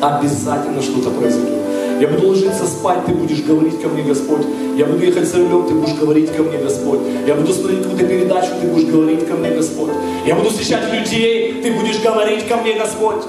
Обязательно 0.00 0.82
что-то 0.82 1.10
произойдет. 1.10 1.54
Я 2.00 2.08
буду 2.08 2.28
ложиться 2.28 2.66
спать, 2.66 3.06
Ты 3.06 3.12
будешь 3.12 3.42
говорить 3.42 3.80
ко 3.80 3.88
мне, 3.88 4.02
Господь. 4.02 4.42
Я 4.76 4.84
буду 4.84 5.02
ехать 5.02 5.26
за 5.26 5.38
рулем, 5.38 5.66
Ты 5.66 5.74
будешь 5.74 5.94
говорить 5.94 6.30
ко 6.36 6.42
мне, 6.42 6.58
Господь. 6.58 7.00
Я 7.26 7.34
буду 7.34 7.52
смотреть 7.54 7.82
какую-то 7.82 8.06
передачу, 8.06 8.48
Ты 8.60 8.66
будешь 8.66 8.86
говорить 8.86 9.26
ко 9.26 9.34
мне, 9.34 9.50
Господь. 9.50 9.92
Я 10.26 10.34
буду 10.34 10.50
встречать 10.50 10.92
людей, 10.92 11.62
Ты 11.62 11.72
будешь 11.72 12.02
говорить 12.02 12.46
ко 12.46 12.56
мне, 12.58 12.74
Господь. 12.74 13.24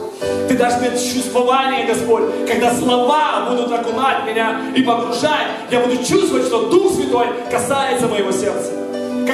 Ты 0.50 0.58
дашь 0.58 0.80
мне 0.82 0.89
чувствование, 0.89 1.86
Господь, 1.88 2.24
когда 2.48 2.74
слова 2.74 3.48
будут 3.50 3.72
окунать 3.72 4.26
меня 4.26 4.62
и 4.76 4.82
погружать, 4.82 5.48
я 5.72 5.80
буду 5.80 5.98
чувствовать, 6.04 6.46
что 6.46 6.70
Дух 6.70 6.93
Святой 6.93 7.28
касается 7.50 8.08
моего 8.08 8.32
сердца. 8.32 8.87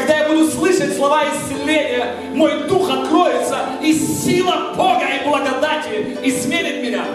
Когда 0.03 0.17
я 0.17 0.27
буду 0.27 0.51
слышать 0.51 0.97
слова 0.97 1.23
исцеления, 1.23 2.07
мой 2.33 2.67
дух 2.67 2.89
откроется, 2.89 3.59
и 3.81 3.93
сила 3.93 4.73
Бога 4.75 5.05
и 5.05 5.25
благодати 5.25 6.17
изменит 6.21 6.83
меня. 6.83 7.05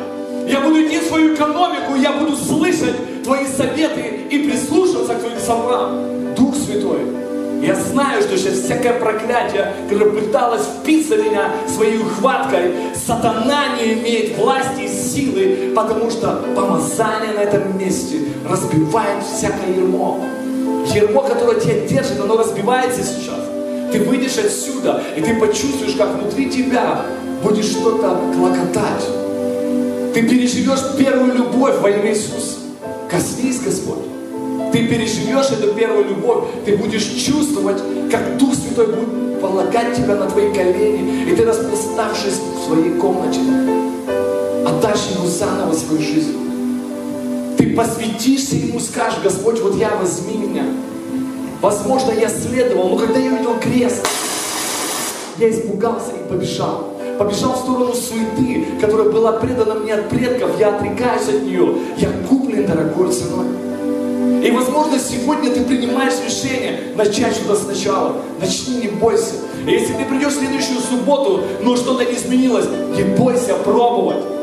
Я 0.49 0.61
буду 0.61 0.83
идти 0.83 0.99
в 0.99 1.03
свою 1.03 1.35
экономику, 1.35 1.97
я 1.97 2.13
буду 2.13 2.35
слышать 2.35 3.23
Твои 3.25 3.45
советы 3.45 4.23
и 4.31 4.39
прислушиваться 4.39 5.17
к 5.17 5.21
Твоим 5.21 5.39
словам. 5.39 6.35
Дух 6.35 6.57
Святой, 6.57 7.01
я 7.61 7.75
знаю, 7.75 8.23
что 8.23 8.39
сейчас 8.39 8.55
всякое 8.55 8.99
проклятие, 8.99 9.71
которое 9.91 10.23
пыталось 10.23 10.63
впиться 10.81 11.17
в 11.17 11.23
меня 11.23 11.51
своей 11.67 11.99
хваткой, 11.99 12.73
сатана 12.95 13.77
не 13.77 13.93
имеет 14.01 14.39
власти 14.39 14.85
и 14.85 14.89
силы, 14.89 15.75
потому 15.77 16.11
что 16.11 16.43
помазание 16.57 17.35
на 17.35 17.41
этом 17.41 17.79
месте 17.79 18.21
разбивает 18.49 19.23
всякое 19.25 19.75
ермо. 19.77 20.25
Ермо, 20.95 21.23
которое 21.23 21.61
тебя 21.61 21.87
держит, 21.87 22.21
оно 22.21 22.37
разбивается 22.37 23.03
сейчас. 23.03 23.41
Ты 23.93 24.01
выйдешь 24.01 24.39
отсюда, 24.39 25.03
и 25.17 25.21
ты 25.21 25.35
почувствуешь, 25.35 25.95
как 25.95 26.15
внутри 26.15 26.51
тебя 26.51 27.03
будет 27.43 27.65
что-то 27.65 28.21
клокотать. 28.35 29.05
Ты 30.15 30.23
переживешь 30.23 30.81
первую 30.99 31.35
любовь 31.35 31.79
во 31.81 31.91
имя 31.91 32.11
Иисуса. 32.11 32.59
Коснись, 33.11 33.61
Господь. 33.61 34.05
Ты 34.73 34.87
переживешь 34.87 35.51
эту 35.51 35.73
первую 35.75 36.09
любовь, 36.09 36.45
ты 36.67 36.77
будешь 36.77 37.05
чувствовать, 37.05 37.79
как 38.11 38.37
Дух 38.37 38.55
Святой 38.55 38.89
будет 38.89 39.41
полагать 39.41 39.97
тебя 39.97 40.17
на 40.17 40.29
твои 40.29 40.53
колени, 40.53 41.31
и 41.31 41.35
ты, 41.35 41.45
распластавшись 41.45 42.35
в 42.35 42.67
своей 42.67 42.99
комнате, 42.99 43.41
отдашь 44.67 45.09
Ему 45.15 45.27
заново 45.27 45.73
свою 45.73 46.03
жизнь. 46.03 46.48
Ты 47.59 47.75
посвятишься 47.75 48.57
Ему, 48.57 48.81
скажешь, 48.81 49.21
Господь, 49.23 49.61
вот 49.61 49.75
я 49.77 49.95
возьми 49.97 50.39
меня. 50.39 50.65
Возможно, 51.61 52.13
я 52.13 52.29
следовал, 52.29 52.89
но 52.89 52.97
когда 52.97 53.19
я 53.19 53.33
увидел 53.33 53.59
крест, 53.59 54.07
я 55.39 55.51
испугался 55.51 56.13
и 56.13 56.29
побежал 56.29 56.95
побежал 57.19 57.55
в 57.55 57.59
сторону 57.59 57.93
суеты, 57.95 58.65
которая 58.81 59.09
была 59.09 59.33
предана 59.33 59.75
мне 59.75 59.93
от 59.95 60.09
предков, 60.09 60.59
я 60.59 60.77
отрекаюсь 60.77 61.29
от 61.29 61.43
нее, 61.43 61.75
я 61.97 62.11
куплен 62.29 62.65
дорогой 62.65 63.13
ценой. 63.13 63.47
И, 64.45 64.51
возможно, 64.53 64.99
сегодня 65.01 65.51
ты 65.51 65.65
принимаешь 65.65 66.15
решение 66.25 66.95
начать 66.95 67.35
что-то 67.35 67.57
сначала. 67.57 68.17
Начни, 68.41 68.83
не 68.83 68.89
бойся. 68.89 69.35
И 69.67 69.71
если 69.71 69.95
ты 69.95 70.05
придешь 70.05 70.35
в 70.35 70.39
следующую 70.39 70.79
субботу, 70.79 71.43
но 71.61 71.75
что-то 71.75 72.05
не 72.05 72.15
изменилось, 72.15 72.67
не 72.97 73.03
бойся 73.03 73.55
пробовать. 73.55 74.38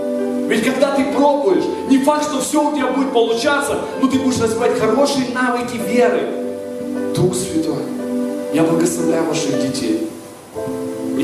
Ведь 0.47 0.63
когда 0.63 0.95
ты 0.95 1.05
пробуешь, 1.05 1.63
не 1.89 1.99
факт, 1.99 2.25
что 2.25 2.39
все 2.39 2.69
у 2.69 2.75
тебя 2.75 2.88
будет 2.88 3.12
получаться, 3.12 3.79
но 4.01 4.08
ты 4.08 4.19
будешь 4.19 4.39
развивать 4.39 4.79
хорошие 4.79 5.27
навыки 5.34 5.77
веры. 5.88 6.29
Дух 7.15 7.34
Святой, 7.36 7.84
я 8.53 8.63
благословляю 8.63 9.25
ваших 9.25 9.62
детей 9.62 10.10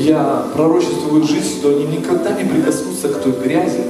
я 0.02 0.46
пророчествую 0.54 1.22
жизнь, 1.24 1.58
что 1.58 1.70
они 1.70 1.84
никогда 1.84 2.32
не 2.32 2.44
прикоснутся 2.44 3.08
к 3.08 3.22
той 3.22 3.32
грязи, 3.32 3.84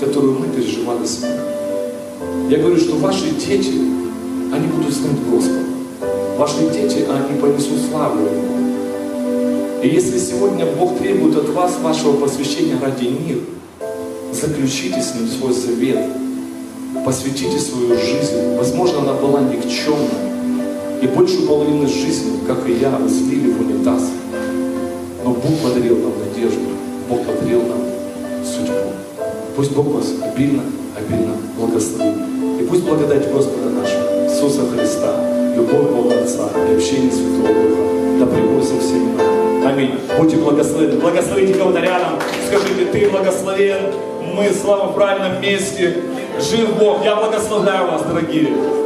которую 0.00 0.38
мы 0.38 0.46
переживали 0.48 1.06
с 1.06 1.22
вами. 1.22 2.50
Я 2.50 2.58
говорю, 2.58 2.76
что 2.76 2.96
ваши 2.96 3.30
дети, 3.30 3.72
они 4.52 4.66
будут 4.66 4.92
знать 4.92 5.16
Господа. 5.30 5.64
Ваши 6.36 6.68
дети, 6.72 7.06
они 7.08 7.40
понесут 7.40 7.78
славу 7.90 8.18
Ему. 8.18 9.80
И 9.82 9.88
если 9.88 10.18
сегодня 10.18 10.66
Бог 10.66 10.98
требует 10.98 11.36
от 11.36 11.48
вас 11.50 11.78
вашего 11.80 12.16
посвящения 12.16 12.78
ради 12.80 13.04
них, 13.04 13.38
заключите 14.34 15.00
с 15.00 15.14
Ним 15.14 15.28
свой 15.28 15.52
завет, 15.52 15.98
посвятите 17.04 17.58
свою 17.58 17.96
жизнь. 17.96 18.56
Возможно, 18.56 19.00
она 19.00 19.14
была 19.14 19.40
никчемной. 19.42 20.24
И 21.02 21.06
большую 21.06 21.46
половину 21.46 21.86
жизни, 21.86 22.38
как 22.46 22.66
и 22.68 22.72
я, 22.74 22.98
слили 23.08 23.52
в 23.52 23.60
унитаз. 23.60 24.02
Но 25.22 25.30
Бог 25.30 25.58
подарил 25.62 25.98
нам 25.98 26.12
надежду, 26.18 26.60
Бог 27.08 27.22
подарил 27.24 27.62
нам 27.62 27.80
судьбу. 28.44 28.92
Пусть 29.56 29.72
Бог 29.72 29.86
вас 29.86 30.06
обильно, 30.22 30.62
обильно 30.96 31.34
благословит. 31.58 32.16
И 32.60 32.64
пусть 32.64 32.84
благодать 32.84 33.30
Господа 33.30 33.70
нашего, 33.70 34.24
Иисуса 34.24 34.62
Христа, 34.66 35.54
любовь 35.54 35.90
Бога 35.90 36.22
Отца 36.22 36.48
и 36.70 36.74
общение 36.74 37.10
Святого 37.10 37.48
Духа 37.48 37.84
да 38.18 38.26
пребудет 38.26 38.82
всеми 38.82 39.16
нами. 39.16 39.66
Аминь. 39.66 40.00
Будьте 40.18 40.36
благословены. 40.36 41.00
Благословите 41.00 41.54
кого-то 41.54 41.80
рядом. 41.80 42.18
Скажите, 42.48 42.86
ты 42.92 43.08
благословен. 43.10 44.13
Мы 44.36 44.50
с 44.50 44.64
вами 44.64 44.90
в 44.90 44.94
правильном 44.94 45.40
месте. 45.40 45.96
Жив 46.40 46.76
Бог. 46.76 47.04
Я 47.04 47.14
благословляю 47.14 47.92
вас, 47.92 48.02
дорогие. 48.02 48.83